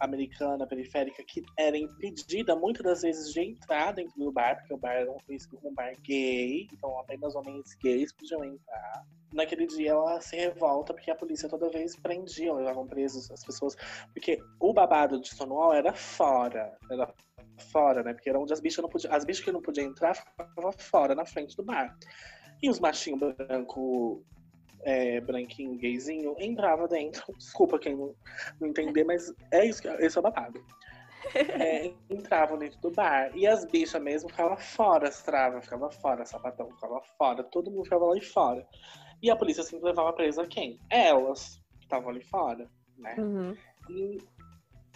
[0.00, 4.78] americana, periférica, que era impedida muitas das vezes de entrar dentro do bar, porque o
[4.78, 9.04] bar era como um bar gay, então apenas homens gays podiam entrar.
[9.32, 13.76] Naquele dia ela se revolta porque a polícia toda vez prendia, levavam presos as pessoas,
[14.12, 17.12] porque o babado de Stonewall era fora, era
[17.58, 18.14] fora, né?
[18.14, 21.14] Porque era onde as bichas não podiam, as bichas que não podiam entrar ficavam fora,
[21.14, 21.96] na frente do bar.
[22.62, 24.22] E os machinhos brancos
[24.82, 27.24] é, branquinho, gayzinho, entrava dentro.
[27.36, 28.14] Desculpa quem não,
[28.60, 30.64] não entender, mas é isso, esse é o babado.
[31.34, 33.36] É, entravam dentro do bar.
[33.36, 37.84] E as bichas mesmo ficavam fora, as travas, ficava fora, sapatão ficava fora, todo mundo
[37.84, 38.66] ficava ali fora.
[39.22, 40.78] E a polícia sempre levava presa quem?
[40.88, 43.16] Elas, que estavam ali fora, né?
[43.18, 43.56] Uhum.
[43.90, 44.18] E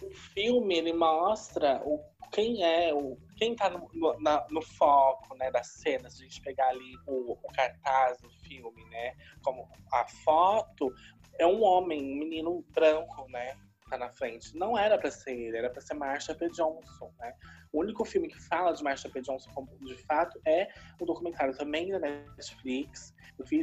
[0.01, 1.99] o filme, ele mostra o,
[2.31, 6.15] quem é, o, quem tá no, no, na, no foco, né, das cenas.
[6.15, 9.13] A gente pegar ali o, o cartaz do filme, né,
[9.43, 10.93] como a foto,
[11.37, 13.57] é um homem, um menino branco, né,
[13.89, 14.55] tá na frente.
[14.55, 16.47] Não era para ser ele, era para ser Marsha P.
[16.49, 17.33] Johnson, né?
[17.73, 19.21] O único filme que fala de Marsha P.
[19.21, 20.69] Johnson de fato é
[21.01, 23.13] o documentário também da Netflix,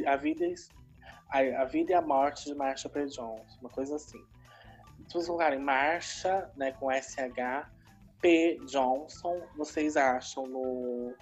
[0.05, 0.45] A Vida,
[1.29, 3.05] a, a Vida e a Morte de Marsha P.
[3.05, 4.23] Johnson, uma coisa assim
[5.07, 7.69] se vocês colocarem marcha, né, com SH,
[8.21, 8.59] P.
[8.65, 11.13] Johnson, vocês acham no,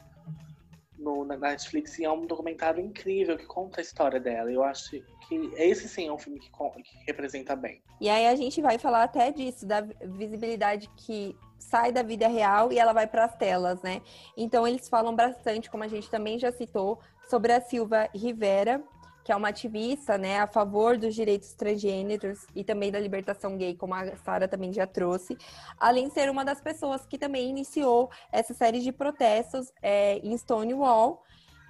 [0.98, 4.52] no, na Netflix e é um documentário incrível que conta a história dela.
[4.52, 4.92] Eu acho
[5.28, 7.82] que esse sim é um filme que, que representa bem.
[8.02, 12.72] E aí a gente vai falar até disso, da visibilidade que sai da vida real
[12.72, 14.02] e ela vai para as telas, né?
[14.36, 18.82] Então eles falam bastante, como a gente também já citou, sobre a Silva Rivera,
[19.24, 23.76] que é uma ativista, né, a favor dos direitos transgêneros e também da libertação gay,
[23.76, 25.38] como a Sara também já trouxe,
[25.78, 30.36] além de ser uma das pessoas que também iniciou essa série de protestos é, em
[30.38, 31.24] Stonewall.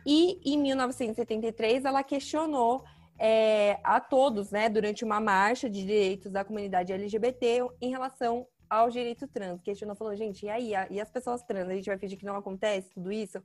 [0.06, 2.84] E em 1973 ela questionou
[3.20, 8.90] é, a todos, né, durante uma marcha de direitos da comunidade LGBT em relação ao
[8.90, 9.62] direito trans.
[9.62, 10.72] Questionou, falou, gente, e aí?
[10.90, 11.70] E as pessoas trans?
[11.70, 13.42] A gente vai fingir que não acontece tudo isso?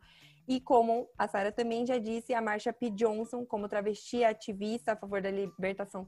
[0.47, 2.91] E como a Sara também já disse, a Marsha P.
[2.91, 6.07] Johnson, como travesti ativista a favor da libertação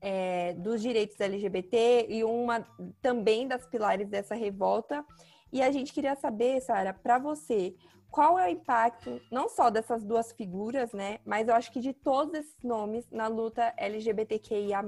[0.00, 2.66] é, dos direitos LGBT e uma
[3.00, 5.04] também das pilares dessa revolta.
[5.52, 7.74] E a gente queria saber, Sara, para você,
[8.10, 11.92] qual é o impacto não só dessas duas figuras, né, mas eu acho que de
[11.92, 14.82] todos esses nomes na luta LGBTQIA+.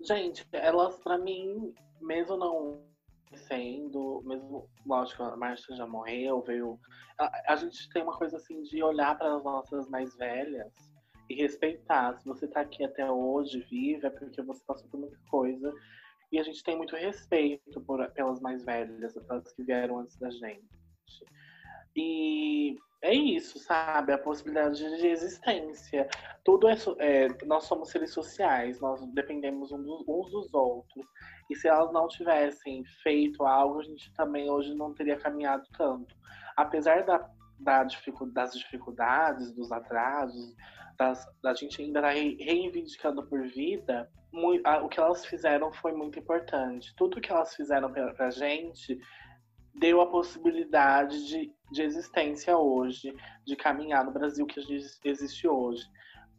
[0.00, 2.90] Gente, elas para mim, mesmo não
[3.34, 6.78] sendo, mesmo, lógico, a Marcia já morreu, veio.
[7.18, 10.72] A, a gente tem uma coisa assim de olhar para as nossas mais velhas
[11.28, 12.18] e respeitar.
[12.18, 15.72] Se você está aqui até hoje, viva, é porque você passou por muita coisa.
[16.32, 20.30] E a gente tem muito respeito por, pelas mais velhas, pelas que vieram antes da
[20.30, 20.68] gente.
[21.96, 24.12] E é isso, sabe?
[24.12, 26.08] A possibilidade de existência.
[26.44, 31.06] Tudo é, é nós somos seres sociais, nós dependemos uns dos, uns dos outros.
[31.50, 36.14] E se elas não tivessem feito algo, a gente também hoje não teria caminhado tanto.
[36.56, 37.28] Apesar da,
[37.58, 40.54] da dificuldade, das dificuldades, dos atrasos,
[40.96, 45.92] das, da gente ainda estar reivindicando por vida, muito, a, o que elas fizeram foi
[45.92, 46.94] muito importante.
[46.96, 48.98] Tudo que elas fizeram pra, pra gente
[49.74, 53.14] deu a possibilidade de, de existência hoje,
[53.46, 54.60] de caminhar no Brasil que
[55.04, 55.84] existe hoje.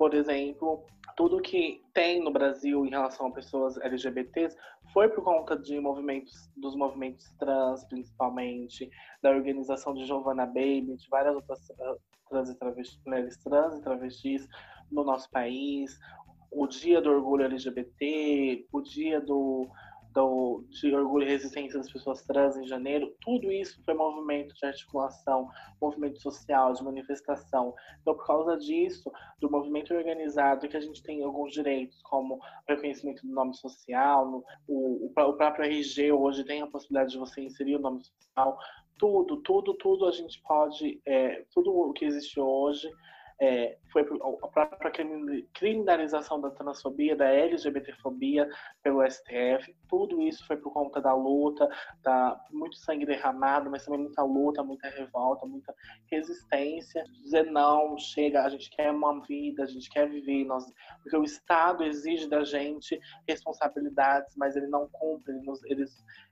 [0.01, 0.83] Por exemplo,
[1.15, 4.57] tudo que tem no Brasil em relação a pessoas LGBTs
[4.91, 8.89] foi por conta de movimentos, dos movimentos trans, principalmente,
[9.21, 11.59] da organização de Giovanna Baby, de várias outras
[12.27, 14.47] trans e travestis, mulheres trans e travestis
[14.91, 15.99] no nosso país,
[16.49, 19.69] o Dia do Orgulho LGBT, o Dia do
[20.13, 24.65] do, de orgulho e resistência das pessoas trans em janeiro, tudo isso foi movimento de
[24.65, 25.49] articulação,
[25.81, 27.73] movimento social, de manifestação.
[28.01, 33.25] Então, por causa disso, do movimento organizado, que a gente tem alguns direitos, como reconhecimento
[33.25, 37.75] do nome social, no, o, o próprio RG hoje tem a possibilidade de você inserir
[37.77, 38.57] o nome social,
[38.97, 42.87] tudo, tudo, tudo a gente pode, é, tudo o que existe hoje
[43.41, 44.91] é, foi a própria
[45.51, 48.47] criminalização da transfobia, da LGBTfobia
[48.83, 49.75] pelo STF.
[49.89, 51.67] Tudo isso foi por conta da luta,
[52.03, 55.73] da muito sangue derramado, mas também muita luta, muita revolta, muita
[56.05, 57.03] resistência.
[57.23, 60.63] Dizer não, chega, a gente quer uma vida, a gente quer viver, nós,
[61.01, 65.85] porque o Estado exige da gente responsabilidades, mas ele não cumpre, ele nos, ele,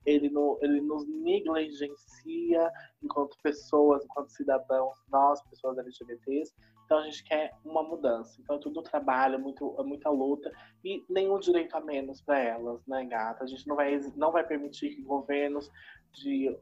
[0.06, 6.54] ele, no, ele nos negligencia enquanto pessoas, enquanto cidadãos, nós, pessoas LGBTs.
[6.90, 8.42] Então a gente quer uma mudança.
[8.42, 10.52] Então é tudo trabalho, é muito, é muita luta
[10.84, 13.44] e nenhum direito a menos para elas, né, gata?
[13.44, 15.70] A gente não vai, não vai permitir que governos
[16.12, 16.58] de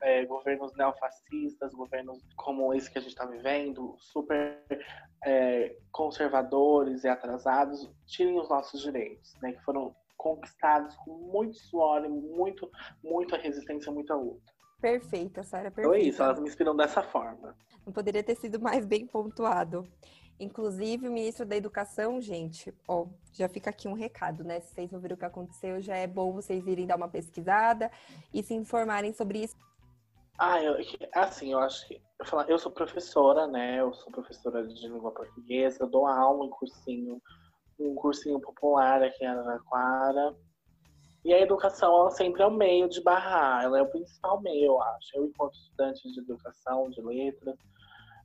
[0.00, 4.64] é, governos neofascistas, governos como esse que a gente está vivendo, super
[5.22, 12.08] é, conservadores e atrasados, tirem os nossos direitos, né, que foram conquistados com muito suor,
[12.08, 12.70] muito,
[13.04, 14.50] muita resistência, muita luta.
[14.80, 15.90] Perfeita, Sara, perfeita.
[15.90, 17.54] Então é isso, elas me inspiram dessa forma.
[17.84, 19.88] Não poderia ter sido mais bem pontuado.
[20.38, 24.60] Inclusive, o ministro da Educação, gente, ó, já fica aqui um recado, né?
[24.60, 27.90] Se vocês não viram o que aconteceu, já é bom vocês irem dar uma pesquisada
[28.32, 29.54] e se informarem sobre isso.
[30.38, 30.76] Ah, eu,
[31.14, 32.00] assim, eu acho que.
[32.18, 33.80] Eu, eu sou professora, né?
[33.80, 37.20] Eu sou professora de língua portuguesa, dou aula em cursinho,
[37.78, 40.34] um cursinho popular aqui em Araraquara.
[41.24, 44.66] E a educação, ela sempre é o meio de barrar, ela é o principal meio,
[44.66, 45.16] eu acho.
[45.16, 47.56] Eu, enquanto estudante de educação, de letras,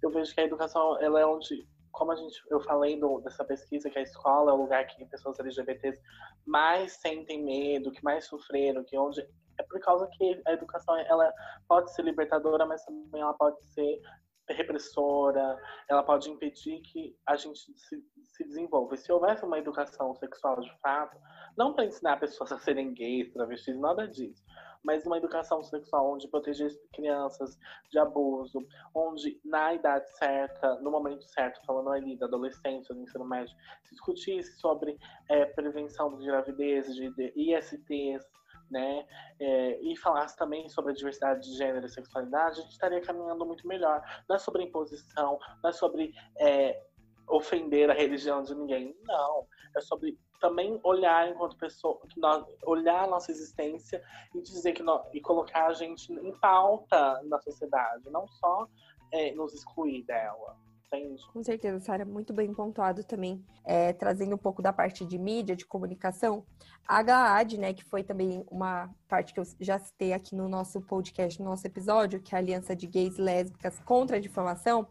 [0.02, 3.44] eu vejo que a educação, ela é onde, como a gente, eu falei do, dessa
[3.44, 6.00] pesquisa, que a escola é o lugar que pessoas LGBTs
[6.46, 9.22] mais sentem medo, que mais sofreram, que onde
[9.58, 11.34] é por causa que a educação ela
[11.68, 14.02] pode ser libertadora, mas também ela pode ser
[14.50, 18.96] repressora, ela pode impedir que a gente se, se desenvolva.
[18.96, 21.18] E se houvesse uma educação sexual de fato,
[21.58, 24.44] não para ensinar pessoas a serem gays, travestis, nada disso,
[24.84, 27.58] mas uma educação sexual onde proteger crianças
[27.90, 33.26] de abuso, onde na idade certa, no momento certo, falando ali da adolescência, do ensino
[33.26, 34.98] médio, se discutisse sobre
[35.30, 38.24] é, prevenção de gravidez, de, ISTs,
[38.70, 39.06] né,
[39.40, 43.46] é, e falasse também sobre a diversidade de gênero e sexualidade, a gente estaria caminhando
[43.46, 44.02] muito melhor.
[44.28, 46.82] Não é sobre imposição, não é sobre é,
[47.28, 48.96] ofender a religião de ninguém.
[49.04, 49.48] Não.
[49.76, 54.04] É sobre também olhar enquanto pessoa, nós, olhar a nossa existência
[54.34, 58.68] e dizer que nós, e colocar a gente em pauta na sociedade, não só
[59.12, 60.56] é, nos excluir dela.
[60.88, 61.26] Entende?
[61.34, 65.56] Com certeza, Sara, muito bem pontuado também, é, trazendo um pouco da parte de mídia,
[65.56, 66.46] de comunicação.
[66.88, 70.80] A GAAD, né, que foi também uma parte que eu já citei aqui no nosso
[70.82, 74.88] podcast, no nosso episódio, que é a Aliança de Gays e Lésbicas contra a Difamação,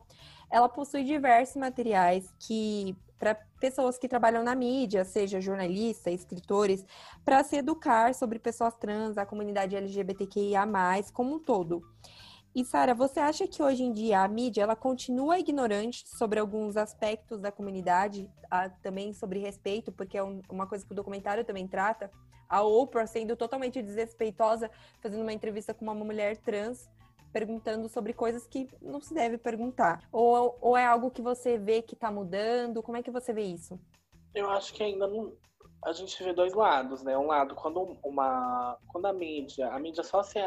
[0.50, 6.84] ela possui diversos materiais que para pessoas que trabalham na mídia, seja jornalistas, escritores,
[7.24, 10.66] para se educar sobre pessoas trans, a comunidade LGBTQIA+,
[11.12, 11.82] como um todo.
[12.54, 16.76] E Sara, você acha que hoje em dia a mídia ela continua ignorante sobre alguns
[16.76, 21.44] aspectos da comunidade, a, também sobre respeito, porque é um, uma coisa que o documentário
[21.44, 22.12] também trata,
[22.48, 24.70] a Oprah sendo totalmente desrespeitosa,
[25.00, 26.88] fazendo uma entrevista com uma mulher trans,
[27.34, 30.08] perguntando sobre coisas que não se deve perguntar.
[30.12, 32.80] Ou, ou é algo que você vê que está mudando?
[32.80, 33.76] Como é que você vê isso?
[34.32, 35.32] Eu acho que ainda não.
[35.84, 37.18] A gente vê dois lados, né?
[37.18, 38.78] Um lado, quando uma.
[38.86, 39.68] Quando a mídia.
[39.72, 40.38] A mídia só se,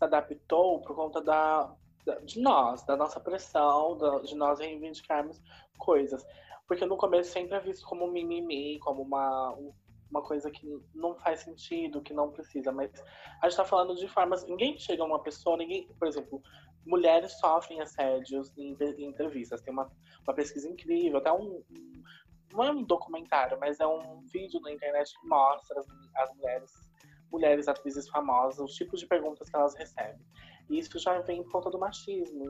[0.00, 1.70] adaptou por conta da,
[2.24, 5.38] de nós, da nossa pressão, de nós reivindicarmos
[5.78, 6.26] coisas.
[6.66, 9.54] Porque no começo sempre é visto como mimimi, como uma,
[10.10, 12.90] uma coisa que não faz sentido, que não precisa, mas
[13.40, 14.44] a gente está falando de formas.
[14.46, 16.42] Ninguém chega a uma pessoa, ninguém, por exemplo,
[16.84, 19.62] mulheres sofrem assédios em, em entrevistas.
[19.62, 19.90] Tem uma,
[20.26, 22.02] uma pesquisa incrível, até um, um,
[22.52, 25.86] Não é um documentário, mas é um vídeo na internet que mostra as,
[26.16, 26.72] as mulheres,
[27.30, 30.20] mulheres atrizes famosas, os tipos de perguntas que elas recebem.
[30.68, 32.44] E isso já vem por conta do machismo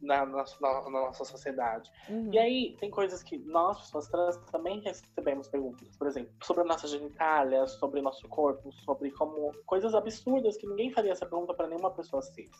[0.00, 1.90] na, na, na nossa sociedade.
[2.08, 2.30] Uhum.
[2.32, 5.96] E aí, tem coisas que nós, pessoas trans, também recebemos perguntas.
[5.96, 10.66] Por exemplo, sobre a nossa genitália, sobre o nosso corpo, sobre como coisas absurdas que
[10.66, 12.50] ninguém faria essa pergunta para nenhuma pessoa cis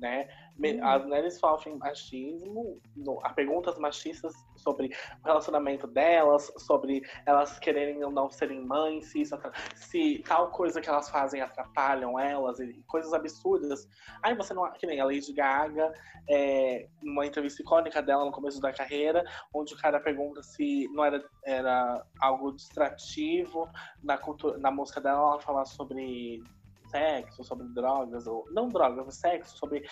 [0.00, 0.28] né?
[0.58, 0.86] Uhum.
[0.86, 4.88] As mulheres sofrem machismo, no, há perguntas machistas sobre
[5.22, 9.38] o relacionamento delas, sobre elas quererem ou não serem mães, se, isso,
[9.74, 13.88] se tal coisa que elas fazem atrapalham elas, e coisas absurdas.
[14.22, 14.70] Aí você não.
[14.72, 15.92] Que nem a Lady Gaga,
[16.28, 19.24] é, uma entrevista icônica dela no começo da carreira,
[19.54, 23.68] onde o cara pergunta se não era, era algo distrativo
[24.02, 26.42] na, cultura, na música dela, ela falar sobre
[26.90, 29.88] sexo, sobre drogas, ou não drogas, sexo, sobre.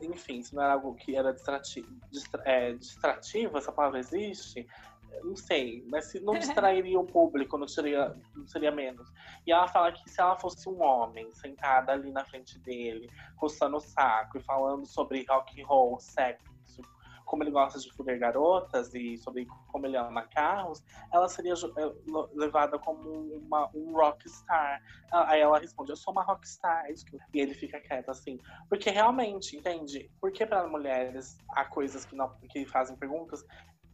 [0.00, 4.66] Enfim, se não era algo que era distrativo, distra, é, distrativo, essa palavra existe,
[5.22, 9.10] não sei, mas se não distrairia o público, não seria, não seria menos.
[9.46, 13.76] E ela fala que se ela fosse um homem sentada ali na frente dele, coçando
[13.76, 16.57] o saco e falando sobre rock and roll, sexo,
[17.28, 21.92] como ele gosta de fuder garotas e sobre como ele ama carros, ela seria é,
[22.34, 23.02] levada como
[23.36, 24.82] uma, um rockstar.
[25.12, 26.86] Aí ela responde, eu sou uma rockstar.
[26.86, 26.94] É
[27.34, 28.40] e ele fica quieto assim.
[28.70, 30.10] Porque realmente, entende?
[30.20, 33.44] Porque para mulheres há coisas que, não, que fazem perguntas,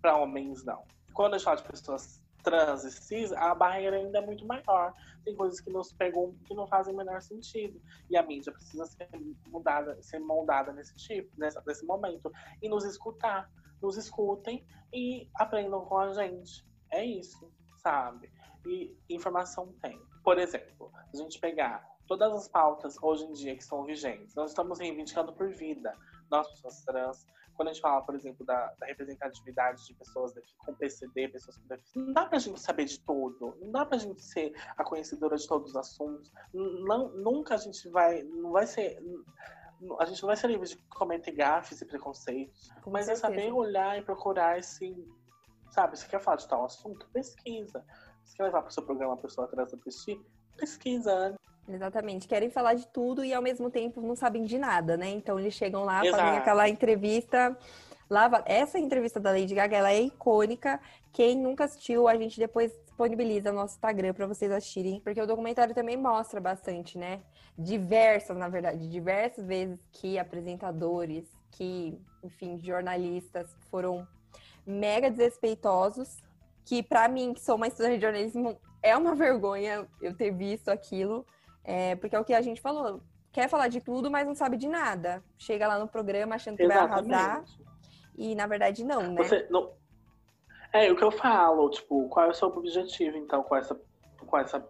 [0.00, 0.84] para homens não.
[1.12, 4.92] Quando a gente fala de pessoas trans e cis, a barreira ainda é muito maior.
[5.24, 7.80] Tem coisas que nos perguntam que não fazem o menor sentido.
[8.08, 9.08] E a mídia precisa ser
[9.48, 12.30] mudada, ser moldada nesse tipo, nesse, nesse momento.
[12.62, 13.50] E nos escutar.
[13.82, 16.64] Nos escutem e aprendam com a gente.
[16.90, 18.30] É isso, sabe?
[18.64, 20.00] E informação tem.
[20.22, 24.50] Por exemplo, a gente pegar todas as pautas hoje em dia que são vigentes, nós
[24.50, 25.94] estamos reivindicando por vida.
[26.30, 30.74] Nós, pessoas trans, quando a gente fala, por exemplo, da, da representatividade de pessoas com
[30.74, 34.22] PCD, pessoas com deficiência, não dá pra gente saber de tudo, não dá pra gente
[34.22, 39.00] ser a conhecedora de todos os assuntos, não, nunca a gente vai, não vai ser
[39.98, 43.26] a gente não vai ser livre de cometer gafes e preconceitos, Com mas certeza.
[43.26, 45.06] é saber olhar e procurar esse,
[45.70, 47.08] sabe, você quer falar de tal assunto?
[47.12, 47.84] Pesquisa.
[48.24, 50.18] Você quer levar para o seu programa a pessoa atrás da assistir?
[50.56, 51.34] Pesquisa.
[51.68, 52.28] Exatamente.
[52.28, 55.10] Querem falar de tudo e ao mesmo tempo não sabem de nada, né?
[55.10, 56.22] Então eles chegam lá, Exato.
[56.22, 57.56] fazem aquela entrevista.
[58.08, 58.42] Lava...
[58.46, 60.80] Essa entrevista da Lady Gaga ela é icônica.
[61.12, 65.26] Quem nunca assistiu, a gente depois disponibiliza no nosso Instagram para vocês assistirem, porque o
[65.26, 67.20] documentário também mostra bastante, né?
[67.58, 74.06] Diversas, na verdade, diversas vezes que apresentadores, que, enfim, jornalistas foram
[74.66, 76.22] mega desrespeitosos,
[76.64, 80.68] que para mim, que sou uma estudante de jornalismo, é uma vergonha eu ter visto
[80.68, 81.26] aquilo.
[81.64, 83.00] É, porque é o que a gente falou.
[83.32, 85.24] Quer falar de tudo, mas não sabe de nada.
[85.36, 87.08] Chega lá no programa achando que Exatamente.
[87.08, 87.44] vai arrasar.
[88.16, 89.22] E na verdade não, né?
[89.22, 89.72] Você não...
[90.72, 93.80] É o que eu falo, tipo, qual é o seu objetivo, então, com essa.
[94.26, 94.68] Com, essa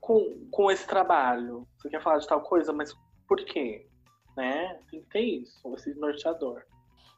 [0.00, 1.68] com, com esse trabalho?
[1.76, 2.94] Você quer falar de tal coisa, mas
[3.28, 3.86] por quê?
[4.36, 4.78] Né?
[4.90, 6.64] Tem que ter isso, esse norteador.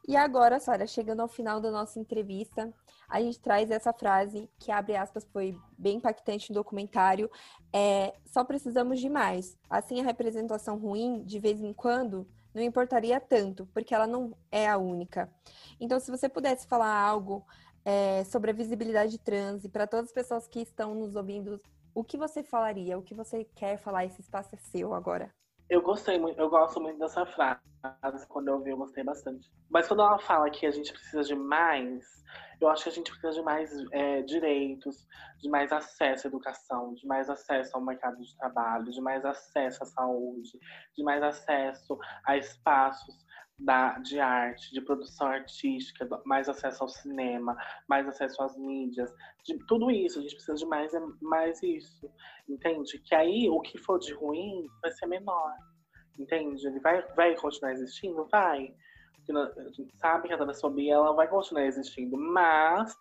[0.07, 2.71] E agora, Sara, chegando ao final da nossa entrevista,
[3.09, 7.29] a gente traz essa frase que, abre aspas, foi bem impactante no documentário.
[7.73, 9.57] É, só precisamos de mais.
[9.67, 14.69] Assim, a representação ruim, de vez em quando, não importaria tanto, porque ela não é
[14.69, 15.27] a única.
[15.79, 17.43] Então, se você pudesse falar algo
[17.83, 21.59] é, sobre a visibilidade trans e para todas as pessoas que estão nos ouvindo,
[21.95, 22.97] o que você falaria?
[22.97, 24.05] O que você quer falar?
[24.05, 25.33] Esse espaço é seu agora.
[25.69, 27.59] Eu gostei muito, eu gosto muito dessa frase.
[28.29, 29.49] Quando eu ouvi, eu gostei bastante.
[29.69, 32.03] Mas quando ela fala que a gente precisa de mais,
[32.61, 35.07] eu acho que a gente precisa de mais é, direitos,
[35.41, 39.83] de mais acesso à educação, de mais acesso ao mercado de trabalho, de mais acesso
[39.83, 40.59] à saúde,
[40.95, 43.25] de mais acesso a espaços
[43.57, 47.55] da, de arte, de produção artística, mais acesso ao cinema,
[47.87, 49.13] mais acesso às mídias,
[49.45, 50.91] de tudo isso, a gente precisa de mais,
[51.21, 52.09] mais isso,
[52.49, 52.99] entende?
[52.99, 55.53] Que aí o que for de ruim vai ser menor,
[56.19, 56.67] entende?
[56.67, 58.25] Ele vai, vai continuar existindo?
[58.25, 58.73] Vai.
[59.13, 62.95] Porque a gente sabe que a transfobia ela vai continuar existindo, mas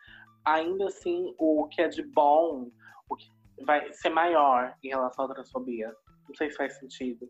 [0.44, 2.70] ainda assim o que é de bom,
[3.08, 3.28] o que
[3.64, 5.94] vai ser maior em relação à transfobia.
[6.28, 7.28] Não sei se faz sentido.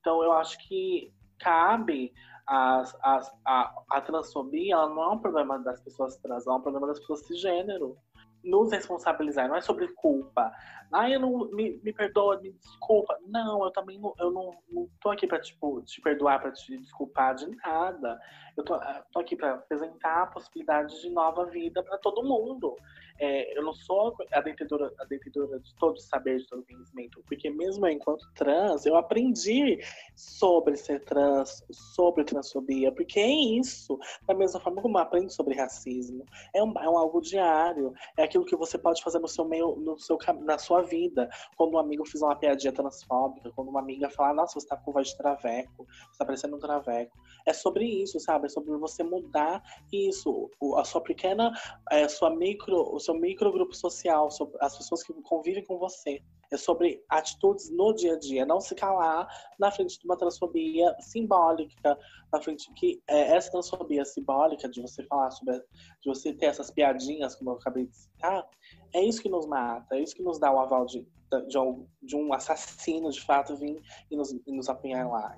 [0.00, 2.12] Então eu acho que cabe
[2.48, 6.62] as, as, a, a transfobia ela não é um problema das pessoas trans, é um
[6.62, 7.96] problema das pessoas cisgênero.
[8.42, 10.50] Nos responsabilizar, não é sobre culpa.
[10.92, 13.18] Ah, eu não me, me perdoa, me desculpa.
[13.26, 16.78] Não, eu também não, eu não, não tô aqui para tipo, te perdoar, para te
[16.78, 18.18] desculpar de nada.
[18.56, 18.78] Eu tô,
[19.12, 22.76] tô aqui para apresentar a possibilidade de nova vida para todo mundo.
[23.20, 27.50] É, eu não sou a detentora, a detentora de todo saber, de todo conhecimento, porque
[27.50, 29.78] mesmo enquanto trans, eu aprendi
[30.14, 33.98] sobre ser trans, sobre transfobia, porque é isso.
[34.26, 36.24] Da mesma forma como eu aprendo sobre racismo.
[36.54, 37.92] É um, é um algo diário.
[38.16, 41.28] É aquilo que você pode fazer no seu meio, no seu, na sua vida.
[41.56, 44.92] Quando um amigo fizer uma piadinha transfóbica, quando uma amiga falar, nossa, você tá com
[44.92, 47.16] voz de traveco, você tá parecendo um traveco.
[47.46, 48.46] É sobre isso, sabe?
[48.46, 49.62] É sobre você mudar
[49.92, 50.50] isso.
[50.76, 51.52] A sua pequena,
[51.90, 54.28] a é, sua micro, seu microgrupo social,
[54.60, 56.22] as pessoas que convivem com você.
[56.50, 59.26] É sobre atitudes no dia a dia, não se calar
[59.58, 61.98] na frente de uma transfobia simbólica,
[62.32, 66.70] na frente que é, essa transfobia simbólica de você falar sobre, de você ter essas
[66.70, 68.48] piadinhas, como eu acabei de citar,
[68.94, 71.06] é isso que nos mata, é isso que nos dá o aval de,
[71.48, 74.68] de, um, de um assassino de fato vir e nos, e nos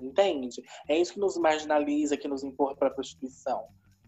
[0.01, 0.63] entende?
[0.87, 3.67] É isso que nos marginaliza, que nos empurra para a prostituição.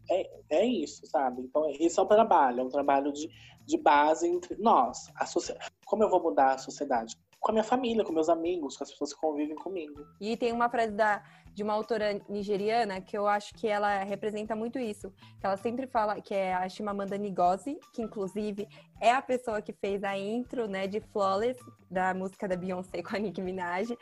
[0.10, 1.42] É, é isso, sabe?
[1.42, 3.30] Então, esse é o trabalho, é um trabalho de,
[3.66, 5.12] de base entre nós.
[5.16, 5.26] A
[5.86, 7.18] Como eu vou mudar a sociedade?
[7.40, 10.06] Com a minha família, com meus amigos, com as pessoas que convivem comigo.
[10.20, 11.22] E tem uma frase da,
[11.54, 15.12] de uma autora nigeriana que eu acho que ela representa muito isso.
[15.40, 18.68] Que ela sempre fala que é a Chimamanda Ngozi, que inclusive
[19.02, 21.60] é a pessoa que fez a intro né, de Flawless,
[21.92, 23.94] da música da Beyoncé com a Nicki Minaj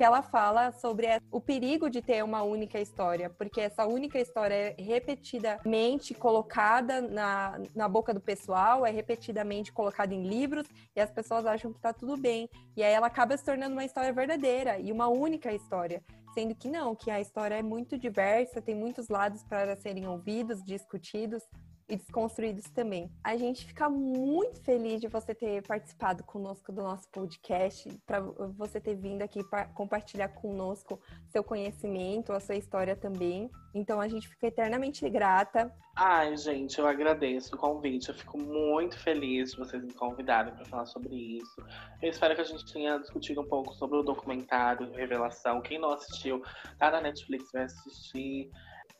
[0.00, 4.54] que ela fala sobre o perigo de ter uma única história, porque essa única história
[4.54, 11.10] é repetidamente colocada na, na boca do pessoal, é repetidamente colocada em livros, e as
[11.10, 12.48] pessoas acham que está tudo bem.
[12.74, 16.02] E aí ela acaba se tornando uma história verdadeira e uma única história.
[16.32, 20.64] Sendo que não, que a história é muito diversa, tem muitos lados para serem ouvidos,
[20.64, 21.42] discutidos
[21.90, 23.10] e desconstruídos também.
[23.22, 28.80] A gente fica muito feliz de você ter participado conosco do nosso podcast, para você
[28.80, 33.50] ter vindo aqui para compartilhar conosco seu conhecimento, a sua história também.
[33.74, 35.72] Então a gente fica eternamente grata.
[35.96, 38.08] Ai, gente, eu agradeço o convite.
[38.08, 41.56] Eu fico muito feliz de vocês me convidarem para falar sobre isso.
[42.00, 45.60] Eu espero que a gente tenha discutido um pouco sobre o documentário Revelação.
[45.60, 46.42] Quem não assistiu,
[46.78, 48.50] tá na Netflix, vai assistir.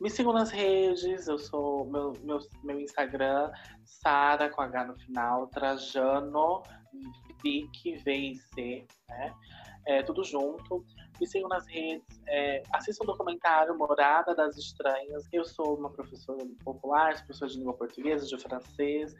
[0.01, 3.53] Me sigam nas redes, eu sou meu, meu, meu Instagram,
[3.85, 6.63] Sara com H no final, Trajano,
[7.43, 9.35] Vic, V C, né?
[9.87, 10.85] É, tudo junto.
[11.21, 15.29] Me sigam nas redes, é, assistam o documentário Morada das Estranhas.
[15.31, 19.15] Eu sou uma professora popular, sou professora de língua portuguesa, de francês,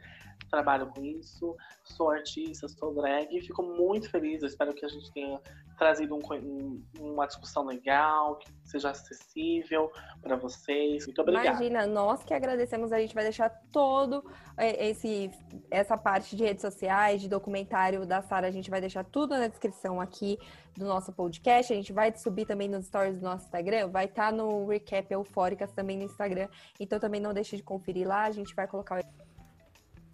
[0.51, 4.41] trabalho com isso, sou artista, sou drag e fico muito feliz.
[4.41, 5.39] Eu espero que a gente tenha
[5.77, 9.91] trazido um, uma discussão legal, que seja acessível
[10.21, 11.05] para vocês.
[11.05, 11.47] Muito obrigada.
[11.47, 14.23] Imagina, nós que agradecemos, a gente vai deixar todo
[14.57, 15.31] é, esse
[15.71, 19.47] essa parte de redes sociais, de documentário da Sara, a gente vai deixar tudo na
[19.47, 20.37] descrição aqui
[20.75, 21.71] do nosso podcast.
[21.71, 25.11] A gente vai subir também nos stories do nosso Instagram, vai estar tá no recap
[25.13, 26.47] Eufóricas também no Instagram.
[26.79, 29.01] Então também não deixe de conferir lá, a gente vai colocar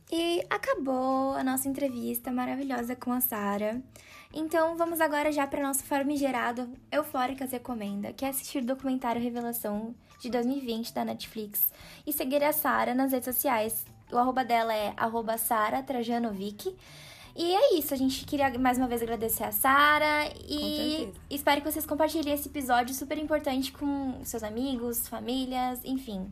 [0.10, 3.82] e acabou a nossa entrevista maravilhosa com a Sara.
[4.34, 9.94] Então vamos agora já para nosso famigerado Eufóricas Recomenda, que é assistir o documentário Revelação
[10.22, 11.74] de 2020 da Netflix
[12.06, 13.86] e seguir a Sara nas redes sociais.
[14.10, 16.74] O arroba dela é arroba Sara Trajanovic.
[17.40, 21.72] E é isso, a gente queria mais uma vez agradecer a Sara e espero que
[21.72, 26.32] vocês compartilhem esse episódio super importante com seus amigos, famílias, enfim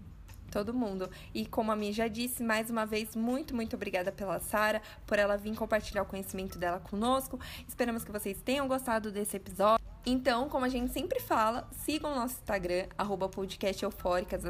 [0.49, 1.09] todo mundo.
[1.33, 5.19] E como a Mi já disse, mais uma vez, muito, muito obrigada pela Sara, por
[5.19, 7.37] ela vir compartilhar o conhecimento dela conosco.
[7.67, 9.94] Esperamos que vocês tenham gostado desse episódio.
[10.07, 13.27] Então, como a gente sempre fala, sigam o nosso Instagram, arroba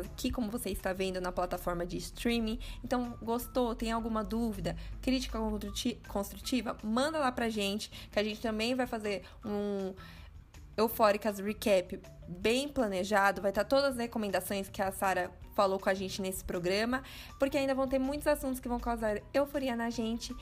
[0.04, 2.60] aqui como você está vendo na plataforma de streaming.
[2.84, 3.74] Então, gostou?
[3.74, 4.76] Tem alguma dúvida?
[5.02, 5.40] Crítica
[6.10, 6.76] construtiva?
[6.84, 9.94] Manda lá pra gente, que a gente também vai fazer um
[10.76, 13.42] Eufóricas Recap bem planejado.
[13.42, 17.02] Vai estar todas as recomendações que a Sara falou com a gente nesse programa,
[17.40, 20.36] porque ainda vão ter muitos assuntos que vão causar euforia na gente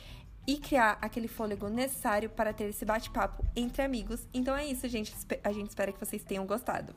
[0.46, 4.28] e criar aquele fôlego necessário para ter esse bate-papo entre amigos.
[4.34, 5.14] Então é isso, gente.
[5.44, 6.94] A gente espera que vocês tenham gostado.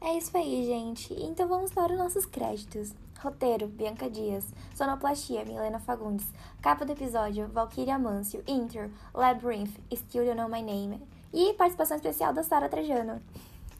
[0.00, 1.14] É isso aí, gente.
[1.14, 2.92] Então vamos para os nossos créditos.
[3.20, 4.44] Roteiro, Bianca Dias.
[4.74, 6.26] Sonoplastia, Milena Fagundes.
[6.60, 8.42] Capa do episódio, Valkyria Mancio.
[8.46, 11.00] Intro, Labyrinth, Still You Know My Name.
[11.32, 13.22] E participação especial da Sara Trajano.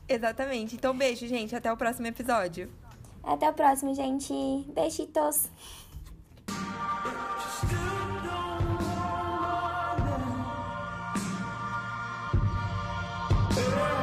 [0.08, 0.76] Exatamente.
[0.76, 1.54] Então beijo, gente.
[1.56, 2.70] Até o próximo episódio.
[3.22, 4.32] Até o próximo, gente.
[4.72, 5.50] Beijitos.
[13.54, 14.01] Yeah.